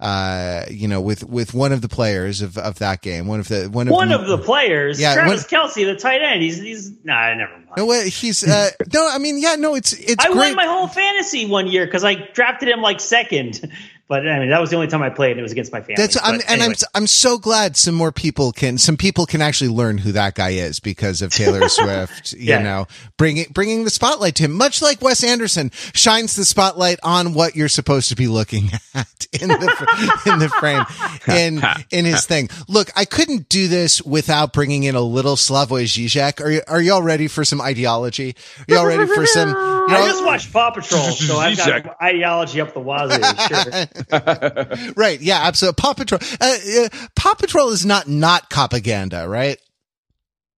[0.00, 3.26] uh you know with with one of the players of of that game.
[3.26, 5.00] One of the one of, one the, of the players?
[5.00, 6.42] Yeah Travis one, Kelce the tight end.
[6.42, 7.70] He's he's nah never mind.
[7.76, 10.36] No he's uh no I mean yeah no it's it's I great.
[10.36, 13.70] won my whole fantasy one year because I drafted him like second
[14.06, 15.32] but I mean, that was the only time I played.
[15.32, 15.94] And it was against my family.
[15.96, 19.70] That's I'm, and I'm I'm so glad some more people can some people can actually
[19.70, 22.34] learn who that guy is because of Taylor Swift.
[22.34, 22.62] You yeah.
[22.62, 22.86] know,
[23.16, 27.56] bringing bringing the spotlight to him, much like Wes Anderson shines the spotlight on what
[27.56, 30.84] you're supposed to be looking at in the in the frame
[31.26, 32.50] in in his thing.
[32.68, 36.44] Look, I couldn't do this without bringing in a little Slavoj Žižek.
[36.44, 38.36] Are you are y'all ready for some ideology?
[38.68, 39.48] Are y'all ready for some?
[39.48, 39.54] You
[39.88, 43.14] know, I just watched Paw Patrol, so I've got ideology up the wazoo.
[43.48, 43.93] Sure.
[44.96, 45.20] right.
[45.20, 45.40] Yeah.
[45.42, 45.80] Absolutely.
[45.80, 46.20] Paw Patrol.
[46.40, 49.58] Uh, uh, Paw Patrol is not not propaganda, right?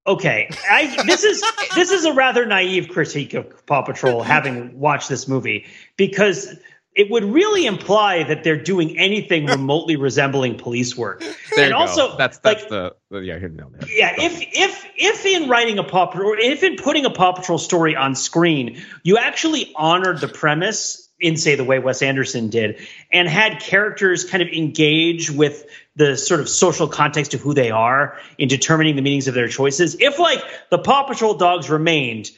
[0.06, 1.42] Okay, I, this is
[1.74, 5.66] this is a rather naive critique of Paw Patrol, having watched this movie,
[5.96, 6.54] because
[6.94, 11.24] it would really imply that they're doing anything remotely resembling police work.
[11.54, 12.16] There and also, go.
[12.16, 13.38] that's that's like, the, the yeah.
[13.38, 17.10] Here, no, yeah, if if if in writing a Paw Patrol, if in putting a
[17.10, 22.02] Paw Patrol story on screen, you actually honored the premise in say the way Wes
[22.02, 22.78] Anderson did
[23.10, 25.64] and had characters kind of engage with
[25.96, 29.48] the sort of social context of who they are in determining the meanings of their
[29.48, 29.96] choices.
[29.98, 32.30] If like the Paw Patrol dogs remained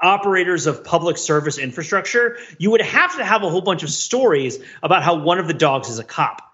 [0.00, 4.58] operators of public service infrastructure, you would have to have a whole bunch of stories
[4.82, 6.45] about how one of the dogs is a cop.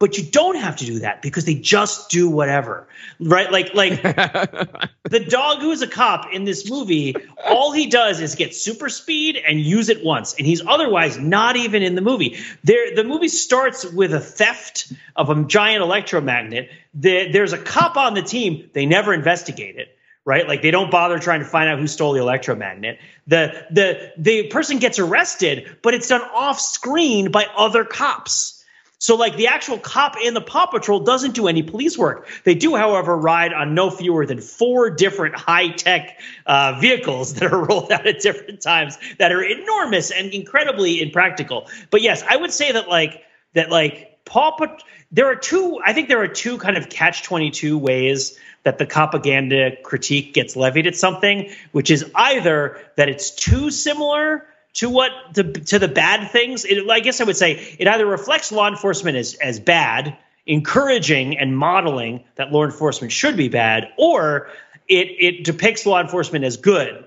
[0.00, 2.88] But you don't have to do that because they just do whatever
[3.20, 4.02] right like like
[5.04, 7.14] the dog who is a cop in this movie
[7.46, 11.54] all he does is get super speed and use it once and he's otherwise not
[11.54, 16.68] even in the movie there the movie starts with a theft of a giant electromagnet
[16.94, 19.96] the, there's a cop on the team they never investigate it
[20.26, 20.46] right?
[20.46, 22.98] Like they don't bother trying to find out who stole the electromagnet.
[23.26, 28.59] The the the person gets arrested, but it's done off screen by other cops.
[29.00, 32.28] So, like the actual cop in the Paw Patrol doesn't do any police work.
[32.44, 37.50] They do, however, ride on no fewer than four different high tech uh, vehicles that
[37.50, 41.66] are rolled out at different times that are enormous and incredibly impractical.
[41.88, 43.24] But yes, I would say that like
[43.54, 44.78] that like Paw Patrol.
[45.10, 45.80] There are two.
[45.82, 50.34] I think there are two kind of catch twenty two ways that the propaganda critique
[50.34, 55.78] gets levied at something, which is either that it's too similar to what the to
[55.78, 56.64] the bad things.
[56.64, 60.16] It, I guess I would say it either reflects law enforcement as as bad,
[60.46, 64.48] encouraging and modeling that law enforcement should be bad, or
[64.88, 67.04] it it depicts law enforcement as good,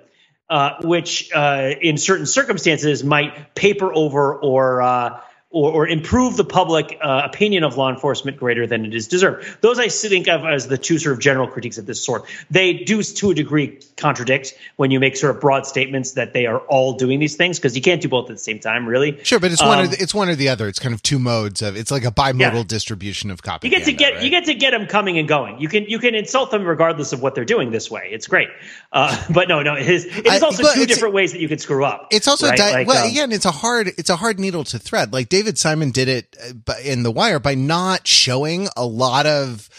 [0.49, 5.20] uh, which uh, in certain circumstances might paper over or uh,
[5.54, 9.45] or, or improve the public uh, opinion of law enforcement greater than it is deserved.
[9.62, 12.24] Those I think of as the two sort of general critiques of this sort.
[12.49, 16.47] They do, to a degree, contradict when you make sort of broad statements that they
[16.47, 19.24] are all doing these things because you can't do both at the same time, really.
[19.24, 20.68] Sure, but it's um, one or the, it's one or the other.
[20.68, 22.64] It's kind of two modes of it's like a bimodal yeah.
[22.64, 23.68] distribution of copy.
[23.68, 24.24] You get to get right?
[24.24, 25.60] you get to get them coming and going.
[25.60, 28.10] You can you can insult them regardless of what they're doing this way.
[28.12, 28.49] It's great,
[28.91, 31.47] uh, but no, no, it is, it is also I, two different ways that you
[31.47, 32.08] can screw up.
[32.12, 32.58] It's also right?
[32.58, 35.14] di- like, well, um, again, it's a hard it's a hard needle to thread.
[35.14, 36.38] Like David Simon did it
[36.68, 39.70] uh, in The Wire by not showing a lot of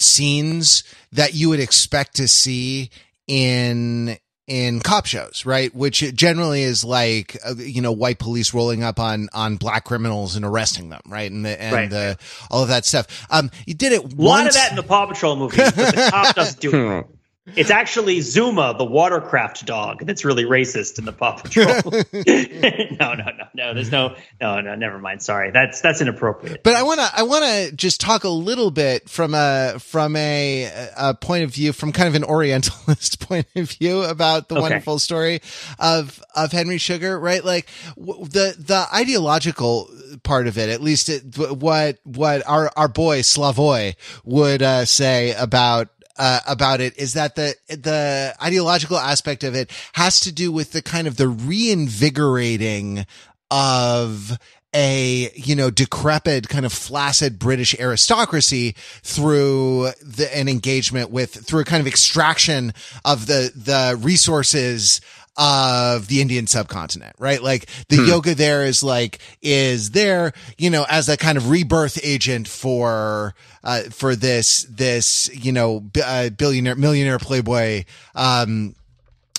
[0.00, 2.90] scenes that you would expect to see
[3.26, 5.74] in in cop shows, right?
[5.74, 10.36] Which generally is like, uh, you know, white police rolling up on, on black criminals
[10.36, 11.30] and arresting them, right?
[11.30, 11.90] And the, and right.
[11.90, 12.18] the,
[12.50, 13.26] all of that stuff.
[13.30, 16.08] Um, you did it A lot of that in the Paw Patrol movie, but the
[16.10, 17.06] cop doesn't do it.
[17.46, 21.66] It's actually Zuma, the watercraft dog, that's really racist in the Paw Patrol.
[22.98, 23.74] no, no, no, no.
[23.74, 24.74] There's no, no, no.
[24.74, 25.22] Never mind.
[25.22, 26.62] Sorry, that's that's inappropriate.
[26.62, 30.16] But I want to, I want to just talk a little bit from a from
[30.16, 34.54] a, a point of view, from kind of an Orientalist point of view about the
[34.54, 34.62] okay.
[34.62, 35.42] wonderful story
[35.78, 37.44] of of Henry Sugar, right?
[37.44, 37.68] Like
[37.98, 39.90] w- the the ideological
[40.22, 45.34] part of it, at least it, what what our our boy Slavoj would uh, say
[45.34, 50.52] about uh, about it is that the the ideological aspect of it has to do
[50.52, 53.06] with the kind of the reinvigorating
[53.50, 54.38] of
[54.74, 61.60] a you know decrepit kind of flaccid British aristocracy through the, an engagement with through
[61.60, 62.72] a kind of extraction
[63.04, 65.00] of the the resources
[65.36, 67.42] of the Indian subcontinent, right?
[67.42, 68.06] Like the hmm.
[68.06, 73.34] yoga there is like, is there, you know, as a kind of rebirth agent for,
[73.64, 78.74] uh, for this, this, you know, b- uh, billionaire, millionaire playboy, um,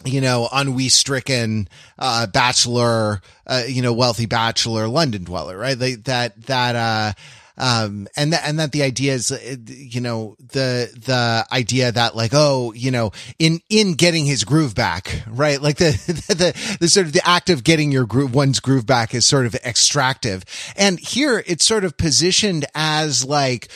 [0.04, 5.78] you know, ennui stricken, uh, bachelor, uh, you know, wealthy bachelor London dweller, right?
[5.78, 7.14] Like that, that, uh,
[7.58, 12.16] um, and that, and that the idea is, uh, you know, the, the idea that
[12.16, 15.62] like, oh, you know, in, in getting his groove back, right?
[15.62, 15.92] Like the,
[16.28, 19.26] the, the, the sort of the act of getting your groove, one's groove back is
[19.26, 20.44] sort of extractive.
[20.76, 23.70] And here it's sort of positioned as like,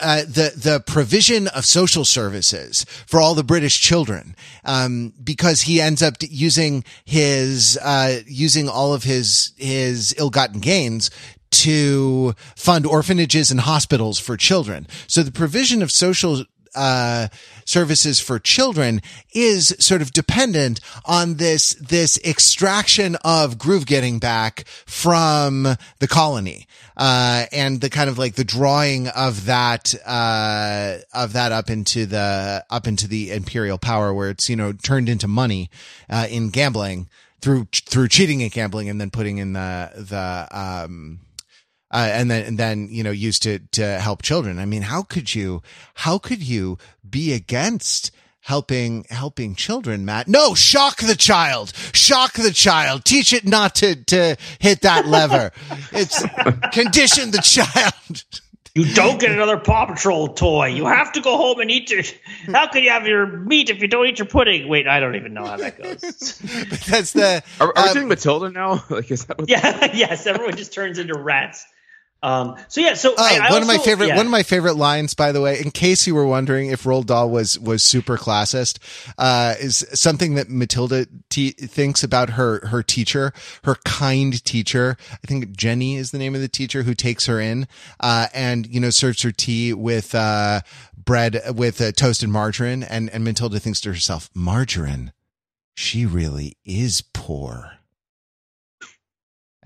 [0.00, 4.36] uh, the, the provision of social services for all the British children.
[4.64, 11.10] Um, because he ends up using his, uh, using all of his, his ill-gotten gains
[11.50, 14.86] to fund orphanages and hospitals for children.
[15.06, 16.44] So the provision of social
[16.74, 17.28] uh,
[17.64, 19.00] services for children
[19.34, 26.66] is sort of dependent on this this extraction of groove getting back from the colony
[26.96, 32.06] uh, and the kind of like the drawing of that uh, of that up into
[32.06, 35.70] the up into the imperial power where it's you know turned into money
[36.08, 37.08] uh, in gambling
[37.40, 41.20] through through cheating and gambling and then putting in the the um
[41.90, 44.58] uh, and then and then you know used to to help children.
[44.58, 45.62] I mean, how could you
[45.94, 46.78] how could you
[47.08, 48.10] be against
[48.40, 50.28] helping helping children, Matt?
[50.28, 55.52] No, shock the child, shock the child, teach it not to to hit that lever.
[55.92, 56.22] it's
[56.72, 58.24] condition the child.
[58.78, 60.66] You don't get another Paw Patrol toy.
[60.66, 62.02] You have to go home and eat your.
[62.46, 64.68] How can you have your meat if you don't eat your pudding?
[64.68, 66.38] Wait, I don't even know how that goes.
[66.86, 67.42] that's the.
[67.60, 68.84] Are, are um, we doing Matilda now?
[68.90, 69.48] Like, is that?
[69.48, 69.92] yeah.
[69.94, 70.26] yes.
[70.26, 71.66] Everyone just turns into rats.
[72.20, 74.16] Um, so yeah, so uh, I, I one of my favorite yeah.
[74.16, 77.06] one of my favorite lines, by the way, in case you were wondering if Roald
[77.06, 78.78] Dahl was was super classist,
[79.18, 84.96] uh, is something that Matilda t- thinks about her her teacher, her kind teacher.
[85.12, 87.68] I think Jenny is the name of the teacher who takes her in,
[88.00, 90.62] uh, and you know serves her tea with uh,
[90.96, 95.12] bread with uh, toasted margarine, and and Matilda thinks to herself, margarine,
[95.76, 97.77] she really is poor.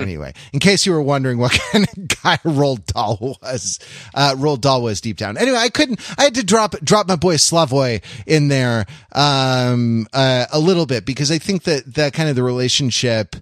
[0.02, 3.78] Anyway, in case you were wondering what kind of guy Roald Dahl was,
[4.14, 5.36] uh, Roald Dahl was deep down.
[5.36, 10.46] Anyway, I couldn't, I had to drop, drop my boy Slavoj in there, um, uh,
[10.52, 13.36] a little bit because I think that, that kind of the relationship,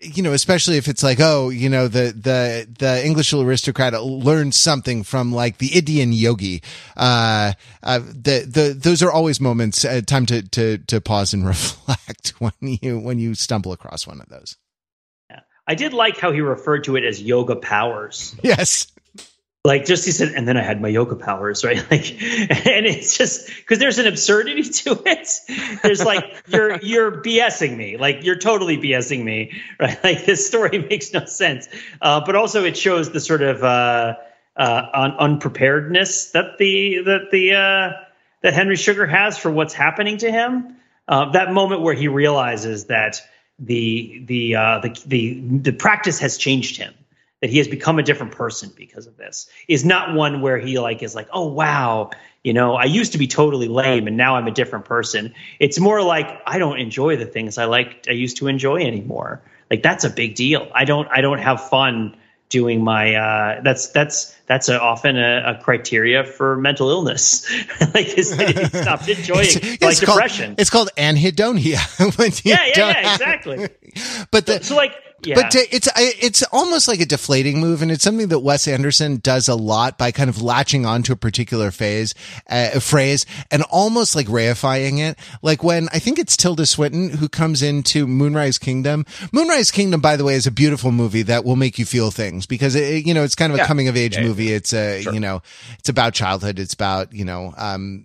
[0.00, 4.54] you know, especially if it's like, oh, you know, the, the, the English aristocrat learned
[4.54, 6.62] something from like the Indian yogi.
[6.96, 11.46] Uh, uh, the, the, those are always moments, uh, time to, to, to pause and
[11.46, 14.56] reflect when you, when you stumble across one of those.
[15.66, 18.36] I did like how he referred to it as yoga powers.
[18.42, 18.86] Yes.
[19.64, 21.78] Like just he said, and then I had my yoga powers, right?
[21.90, 25.28] Like, and it's just because there's an absurdity to it.
[25.82, 30.02] There's like you're you're BSing me, like you're totally BSing me, right?
[30.04, 31.68] Like this story makes no sense.
[32.00, 34.14] Uh, but also it shows the sort of uh,
[34.56, 38.04] uh, un- unpreparedness that the that the uh,
[38.42, 40.76] that Henry Sugar has for what's happening to him.
[41.08, 43.20] Uh, that moment where he realizes that
[43.58, 46.94] the the uh, the the the practice has changed him
[47.40, 49.48] that he has become a different person because of this.
[49.68, 52.10] Is not one where he like is like oh wow
[52.42, 55.34] you know i used to be totally lame and now i'm a different person.
[55.58, 59.42] It's more like i don't enjoy the things i like i used to enjoy anymore.
[59.70, 60.68] Like that's a big deal.
[60.74, 62.16] I don't i don't have fun
[62.48, 67.44] doing my uh that's that's that's a, often a, a criteria for mental illness
[67.94, 71.80] like is that you stopped enjoying It's- like it's called- depression it's called anhedonia.
[72.44, 73.68] yeah yeah yeah exactly
[74.30, 74.92] But the, so like
[75.26, 78.66] yeah But to, it's it's almost like a deflating move, and it's something that Wes
[78.68, 82.14] Anderson does a lot by kind of latching onto a particular phase,
[82.48, 85.18] uh, a phrase, and almost like reifying it.
[85.42, 89.04] Like when I think it's Tilda Swinton who comes into Moonrise Kingdom.
[89.32, 92.46] Moonrise Kingdom, by the way, is a beautiful movie that will make you feel things
[92.46, 93.66] because it, you know it's kind of a Yeah.
[93.66, 94.52] coming of age Yeah, movie.
[94.52, 95.42] It's a you know
[95.78, 96.58] it's about childhood.
[96.58, 98.04] It's about you know um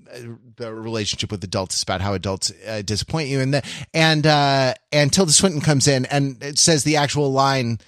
[0.55, 1.75] the relationship with adults.
[1.75, 3.63] It's about how adults uh, disappoint you, and the
[3.93, 7.79] and uh and Tilda Swinton comes in and it says the actual line.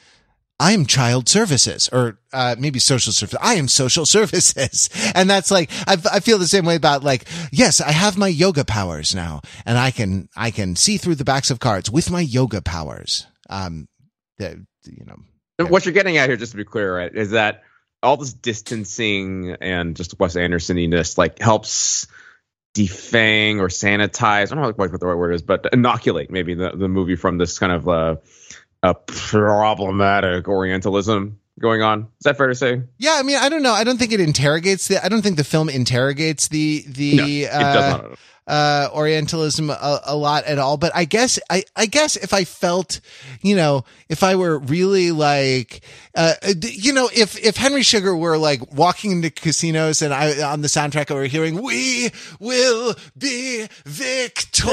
[0.59, 3.37] I am child services or, uh, maybe social service.
[3.41, 4.89] I am social services.
[5.15, 8.27] And that's like, I, I feel the same way about like, yes, I have my
[8.27, 12.11] yoga powers now and I can, I can see through the backs of cards with
[12.11, 13.25] my yoga powers.
[13.49, 13.87] Um,
[14.37, 15.17] the, you know,
[15.59, 17.63] And What you're getting at here, just to be clear, right, is that
[18.01, 22.05] all this distancing and just Wes Andersoniness like helps
[22.75, 24.51] defang or sanitize.
[24.51, 27.37] I don't know what the right word is, but inoculate maybe the, the movie from
[27.37, 28.15] this kind of uh,
[28.83, 32.01] a problematic Orientalism going on.
[32.01, 32.81] Is that fair to say?
[32.97, 33.73] yeah, I mean, I don't know.
[33.73, 37.25] I don't think it interrogates the, I don't think the film interrogates the, the, No,
[37.25, 38.19] it uh, does not.
[38.47, 40.77] Uh, Orientalism a, a lot at all.
[40.77, 42.99] But I guess, I, I guess if I felt,
[43.41, 45.81] you know, if I were really like,
[46.15, 50.61] uh, you know, if, if Henry Sugar were like walking into casinos and I, on
[50.61, 54.69] the soundtrack, I were hearing, we will be victorious.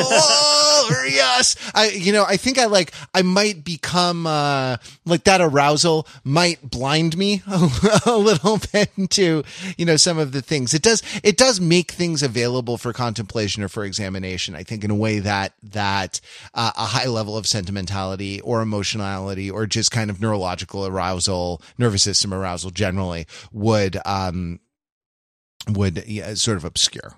[1.74, 6.68] I, you know, I think I like, I might become, uh, like that arousal might
[6.68, 9.44] blind me a, a little bit to,
[9.76, 10.74] you know, some of the things.
[10.74, 14.54] It does, it does make things available for contemplation or for examination.
[14.54, 16.20] I think in a way that, that,
[16.54, 22.02] uh, a high level of sentimentality or emotionality or just kind of neurological arousal, nervous
[22.02, 24.60] system arousal generally would, um,
[25.68, 27.14] would yeah, sort of obscure.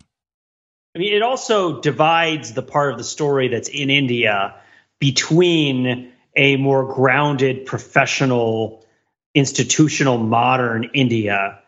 [0.95, 4.55] I mean, it also divides the part of the story that's in India
[4.99, 8.85] between a more grounded, professional,
[9.35, 11.59] institutional, modern India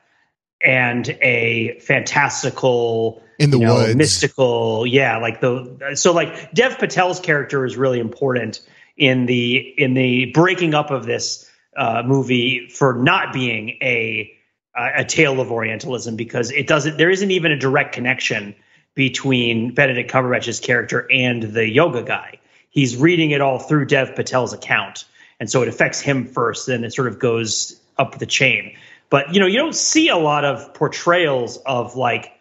[0.61, 3.97] and a fantastical, In the you know, woods.
[3.97, 4.87] mystical.
[4.87, 8.61] Yeah, like the so like Dev Patel's character is really important
[8.97, 14.33] in the in the breaking up of this uh, movie for not being a
[14.77, 16.97] a tale of Orientalism because it doesn't.
[16.97, 18.55] There isn't even a direct connection
[18.95, 22.39] between Benedict Cumberbatch's character and the yoga guy.
[22.71, 25.05] He's reading it all through Dev Patel's account,
[25.39, 26.67] and so it affects him first.
[26.67, 28.77] Then it sort of goes up the chain.
[29.11, 32.33] But you know, you don't see a lot of portrayals of like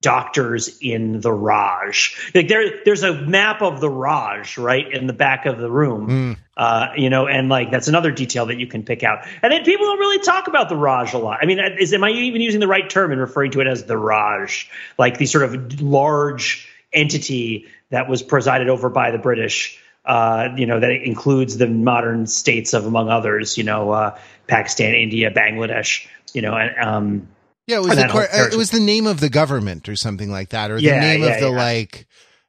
[0.00, 2.16] doctors in the Raj.
[2.34, 6.36] Like there, there's a map of the Raj right in the back of the room.
[6.56, 9.26] Uh, you know, and like that's another detail that you can pick out.
[9.42, 11.38] And then people don't really talk about the Raj a lot.
[11.42, 13.84] I mean, is am I even using the right term in referring to it as
[13.84, 19.80] the Raj, like the sort of large entity that was presided over by the British?
[20.04, 24.94] uh, you know, that includes the modern states of, among others, you know, uh, Pakistan,
[24.94, 27.28] India, Bangladesh, you know, and um,
[27.70, 30.30] yeah, it was the cor- uh, it was the name of the government or something
[30.30, 31.56] like that, or the Yeah, name yeah, of the yeah.
[31.56, 32.06] like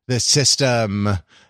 [0.07, 1.09] the system,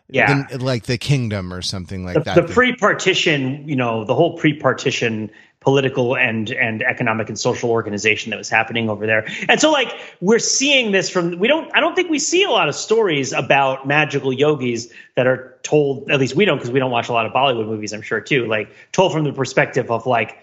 [0.09, 0.45] yeah.
[0.49, 2.35] the- like the kingdom or something like the, that.
[2.47, 8.37] the pre-partition, you know, the whole pre-partition political and and economic and social organization that
[8.37, 9.25] was happening over there.
[9.47, 12.49] And so like we're seeing this from we don't I don't think we see a
[12.49, 16.79] lot of stories about magical yogis that are told at least we don't because we
[16.79, 19.91] don't watch a lot of Bollywood movies I'm sure too like told from the perspective
[19.91, 20.35] of like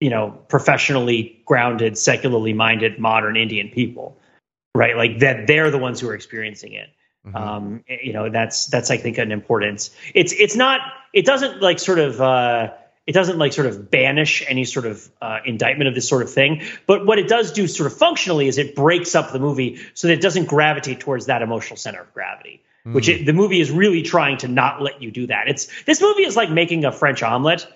[0.00, 4.16] you know professionally grounded secularly minded modern Indian people
[4.74, 4.96] right?
[4.96, 6.88] Like that they're the ones who are experiencing it.
[7.26, 7.36] Mhm.
[7.36, 9.90] um you know that's that's i think an importance.
[10.14, 10.80] It's it's not
[11.12, 12.72] it doesn't like sort of uh
[13.06, 16.32] it doesn't like sort of banish any sort of uh, indictment of this sort of
[16.32, 16.62] thing.
[16.86, 20.08] But what it does do sort of functionally is it breaks up the movie so
[20.08, 23.70] that it doesn't gravitate towards that emotional center of gravity which it, the movie is
[23.70, 25.48] really trying to not let you do that.
[25.48, 27.66] It's this movie is like making a french omelet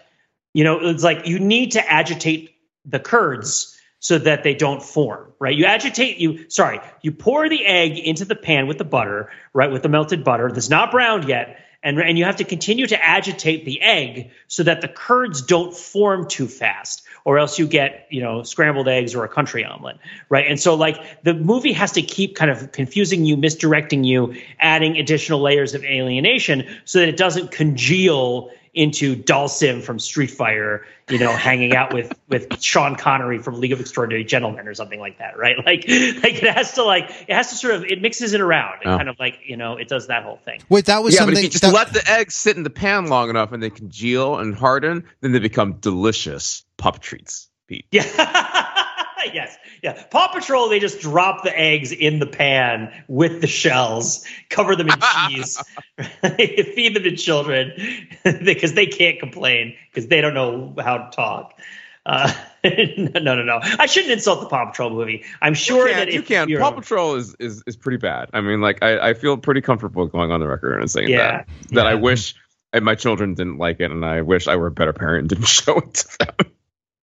[0.55, 2.55] you know it's like you need to agitate
[2.87, 5.55] the curds so that they don't form right?
[5.55, 9.71] You agitate you sorry you pour the egg into the pan with the butter right
[9.71, 13.05] with the melted butter that's not browned yet and and you have to continue to
[13.05, 18.07] agitate the egg so that the curds don't form too fast or else you get
[18.11, 19.99] you know scrambled eggs or a country omelet
[20.29, 20.47] right?
[20.49, 24.97] And so like the movie has to keep kind of confusing you misdirecting you adding
[24.97, 31.19] additional layers of alienation so that it doesn't congeal into Dhalsim from Street Fighter, you
[31.19, 35.19] know, hanging out with with Sean Connery from League of Extraordinary Gentlemen or something like
[35.19, 35.57] that, right?
[35.65, 38.83] Like, like it has to like it has to sort of it mixes it around.
[38.83, 38.97] It Oh.
[38.97, 40.61] kind of like you know it does that whole thing.
[40.69, 41.39] Wait, that was yeah, but something.
[41.39, 43.71] if you just that- let the eggs sit in the pan long enough and they
[43.71, 47.49] congeal and harden, then they become delicious pup treats.
[47.67, 47.87] Pete.
[47.91, 48.03] Yeah.
[49.35, 49.57] yes.
[49.83, 50.03] Yeah.
[50.11, 54.89] Paw Patrol, they just drop the eggs in the pan with the shells, cover them
[54.89, 55.63] in cheese,
[56.37, 57.73] feed them to children
[58.23, 61.59] because they can't complain because they don't know how to talk.
[62.07, 62.31] Uh,
[62.65, 63.61] no, no, no.
[63.63, 65.25] I shouldn't insult the Paw Patrol movie.
[65.41, 66.55] I'm sure you that you can.
[66.59, 68.29] Paw Patrol is, is is pretty bad.
[68.35, 71.45] I mean, like I, I feel pretty comfortable going on the record and saying Yeah,
[71.45, 72.35] that that I wish
[72.75, 75.49] my children didn't like it, and I wish I were a better parent and didn't
[75.49, 76.53] show it to them.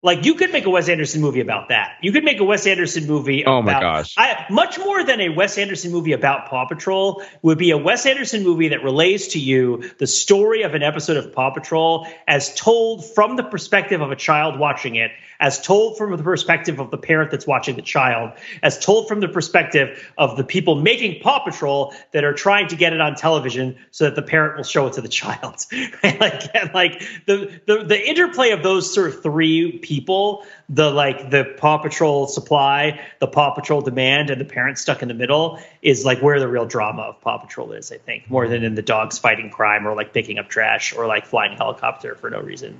[0.04, 1.98] Like you could make a Wes Anderson movie about that.
[2.00, 3.44] You could make a Wes Anderson movie.
[3.46, 4.16] Oh my gosh.
[4.18, 8.04] I, much more than a Wes Anderson movie about Paw Patrol would be a Wes
[8.04, 12.52] Anderson movie that relays to you the story of an episode of Paw Patrol as
[12.56, 16.90] told from the perspective of a child watching it, as told from the perspective of
[16.90, 21.20] the parent that's watching the child, as told from the perspective of the people making
[21.20, 24.64] Paw Patrol that are trying to get it on television so that the parent will
[24.64, 25.64] show it to the child.
[26.02, 31.44] like, like the, the the interplay of those sort of three people, the like the
[31.58, 36.02] Paw Patrol supply, the Paw Patrol demand, and the parents stuck in the middle is
[36.06, 38.80] like where the real drama of Paw Patrol is, I think, more than in the
[38.82, 42.40] dogs fighting crime or like picking up trash or like flying a helicopter for no
[42.40, 42.78] reason.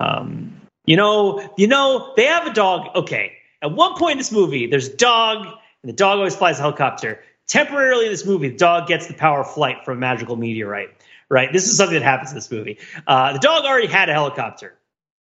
[0.00, 2.94] Um, you know, you know, they have a dog.
[2.94, 6.58] Okay, at one point in this movie, there's a dog, and the dog always flies
[6.58, 7.20] a helicopter.
[7.46, 10.90] Temporarily in this movie, the dog gets the power of flight from a magical meteorite.
[11.30, 12.78] Right, this is something that happens in this movie.
[13.06, 14.77] Uh, the dog already had a helicopter.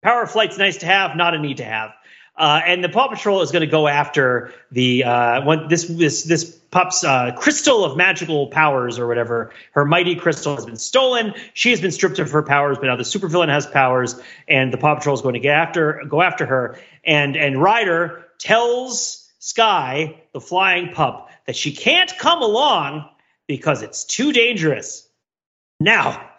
[0.01, 1.91] Power of flight's nice to have, not a need to have.
[2.35, 6.23] Uh, and the Paw Patrol is going to go after the uh, one, this this
[6.23, 9.51] this pup's uh, crystal of magical powers or whatever.
[9.73, 11.33] Her mighty crystal has been stolen.
[11.53, 14.77] She has been stripped of her powers, but now the supervillain has powers, and the
[14.77, 16.79] Paw Patrol is going to get after go after her.
[17.03, 23.09] And and Ryder tells Skye, the flying pup, that she can't come along
[23.45, 25.07] because it's too dangerous.
[25.79, 26.29] Now,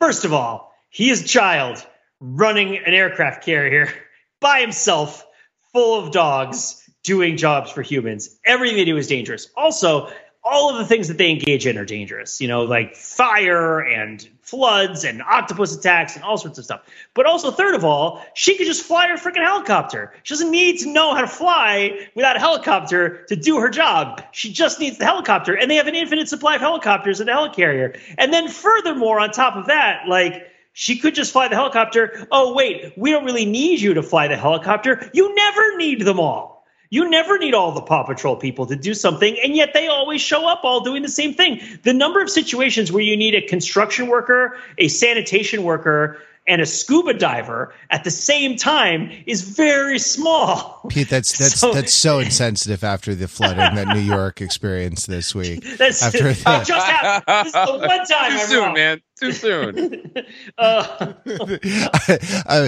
[0.00, 1.86] first of all, he is a child
[2.24, 3.92] running an aircraft carrier
[4.40, 5.26] by himself,
[5.72, 8.38] full of dogs, doing jobs for humans.
[8.46, 9.48] Everything they do is dangerous.
[9.56, 10.10] Also,
[10.42, 14.28] all of the things that they engage in are dangerous, you know, like fire and
[14.42, 16.82] floods and octopus attacks and all sorts of stuff.
[17.14, 20.12] But also, third of all, she could just fly her freaking helicopter.
[20.22, 24.22] She doesn't need to know how to fly without a helicopter to do her job.
[24.32, 27.32] She just needs the helicopter, and they have an infinite supply of helicopters and the
[27.32, 27.98] helicarrier.
[28.18, 32.26] And then, furthermore, on top of that, like, she could just fly the helicopter.
[32.30, 35.08] Oh, wait, we don't really need you to fly the helicopter.
[35.14, 36.66] You never need them all.
[36.90, 40.20] You never need all the Paw Patrol people to do something, and yet they always
[40.20, 41.60] show up all doing the same thing.
[41.82, 46.66] The number of situations where you need a construction worker, a sanitation worker, and a
[46.66, 50.82] scuba diver at the same time is very small.
[50.90, 55.34] Pete, that's that's So- that's so insensitive after the flooding that New York experienced this
[55.34, 55.64] week.
[55.78, 56.66] That's After it that.
[56.66, 57.46] just happened.
[57.46, 58.74] This is the one time Too I'm soon, wrong.
[58.74, 59.00] man.
[59.20, 60.12] Too soon.
[60.58, 61.12] Uh,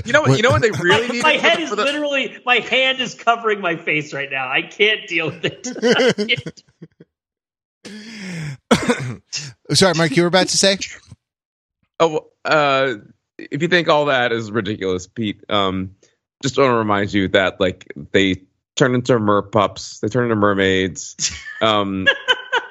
[0.04, 0.36] You know what?
[0.36, 3.00] You know what they really my, need my head the- is the- literally my hand
[3.00, 4.48] is covering my face right now.
[4.48, 6.62] I can't deal with it.
[9.72, 10.78] Sorry, Mark, you were about to say?
[12.00, 12.94] Oh, uh,
[13.38, 15.94] if you think all that is ridiculous, Pete, um,
[16.42, 18.42] just want to remind you that like they
[18.76, 21.16] turn into mer pups, they turn into mermaids.
[21.60, 22.06] Um,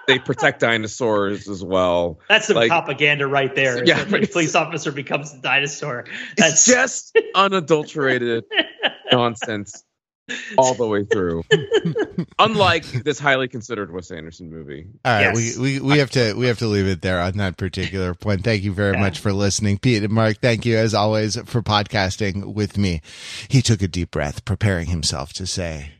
[0.07, 2.19] they protect dinosaurs as well.
[2.29, 3.83] That's some Like- propaganda right there.
[3.85, 6.05] Yeah, The it's- police officer becomes a dinosaur.
[6.31, 8.43] It's That's just unadulterated
[9.11, 9.83] nonsense
[10.57, 11.43] all the way through.
[12.39, 14.87] Unlike this highly considered Wes Anderson movie.
[15.05, 15.57] All right, Yes.
[15.57, 18.43] we, we we have to we have to leave it there on that particular point.
[18.43, 19.01] Thank you very Yeah.
[19.01, 20.37] much for listening, Pete and Mark.
[20.41, 23.01] Thank you as always for podcasting with me.
[23.49, 25.91] He took a deep breath, preparing himself to say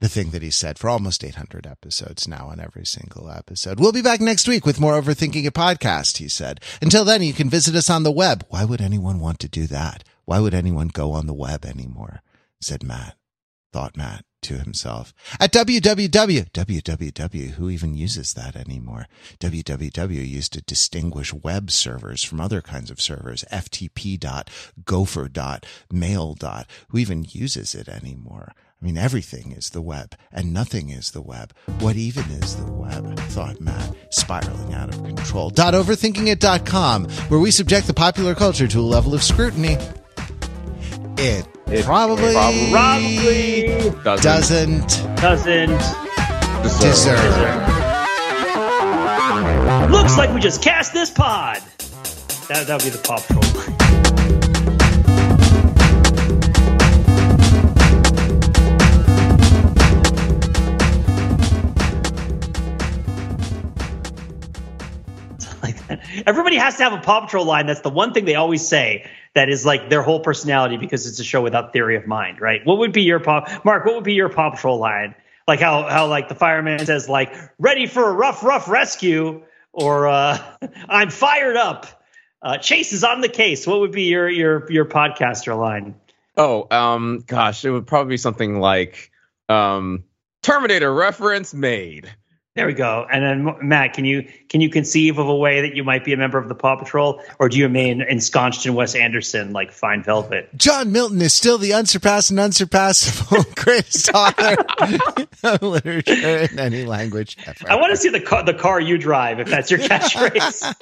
[0.00, 3.80] the thing that he said for almost 800 episodes now on every single episode.
[3.80, 6.60] We'll be back next week with more Overthinking a podcast, he said.
[6.82, 8.44] Until then, you can visit us on the web.
[8.50, 10.04] Why would anyone want to do that?
[10.24, 12.20] Why would anyone go on the web anymore?
[12.60, 13.16] said Matt.
[13.72, 15.12] Thought Matt to himself.
[15.40, 19.06] At www, www, who even uses that anymore?
[19.40, 23.44] www used to distinguish web servers from other kinds of servers.
[23.52, 24.50] FTP dot,
[24.84, 26.66] gopher dot, mail dot.
[26.88, 28.52] Who even uses it anymore?
[28.80, 31.52] I mean, everything is the web and nothing is the web.
[31.80, 33.18] What even is the web?
[33.30, 35.48] Thought Matt, spiraling out of control.
[35.50, 39.78] Dot overthinkingit.com, where we subject the popular culture to a level of scrutiny.
[41.18, 42.34] It, It probably,
[42.70, 43.90] Probably
[44.22, 44.86] Doesn't,
[45.16, 45.78] doesn't doesn't
[46.82, 47.36] deserve.
[49.90, 51.58] Looks like we just cast this pod.
[52.48, 53.85] That that would be the Paw Patrol.
[66.26, 67.66] Everybody has to have a Paw Patrol line.
[67.66, 71.18] That's the one thing they always say that is like their whole personality because it's
[71.18, 72.64] a show without theory of mind, right?
[72.64, 73.84] What would be your Paw Mark?
[73.84, 75.14] What would be your Paw Patrol line?
[75.46, 80.08] Like how how like the fireman says like ready for a rough rough rescue or
[80.08, 80.38] uh,
[80.88, 82.02] I'm fired up.
[82.42, 83.66] Uh, Chase is on the case.
[83.66, 85.94] What would be your your your podcaster line?
[86.36, 89.10] Oh, um, gosh, it would probably be something like
[89.48, 90.04] um,
[90.42, 92.10] Terminator reference made.
[92.56, 93.06] There we go.
[93.12, 96.14] And then Matt, can you can you conceive of a way that you might be
[96.14, 99.70] a member of the Paw Patrol, or do you remain ensconced in Wes Anderson like
[99.70, 100.48] Fine Velvet?
[100.56, 104.56] John Milton is still the unsurpassed and unsurpassable greatest author
[105.44, 107.70] of literature in any language ever.
[107.70, 110.74] I want to see the car the car you drive if that's your catchphrase.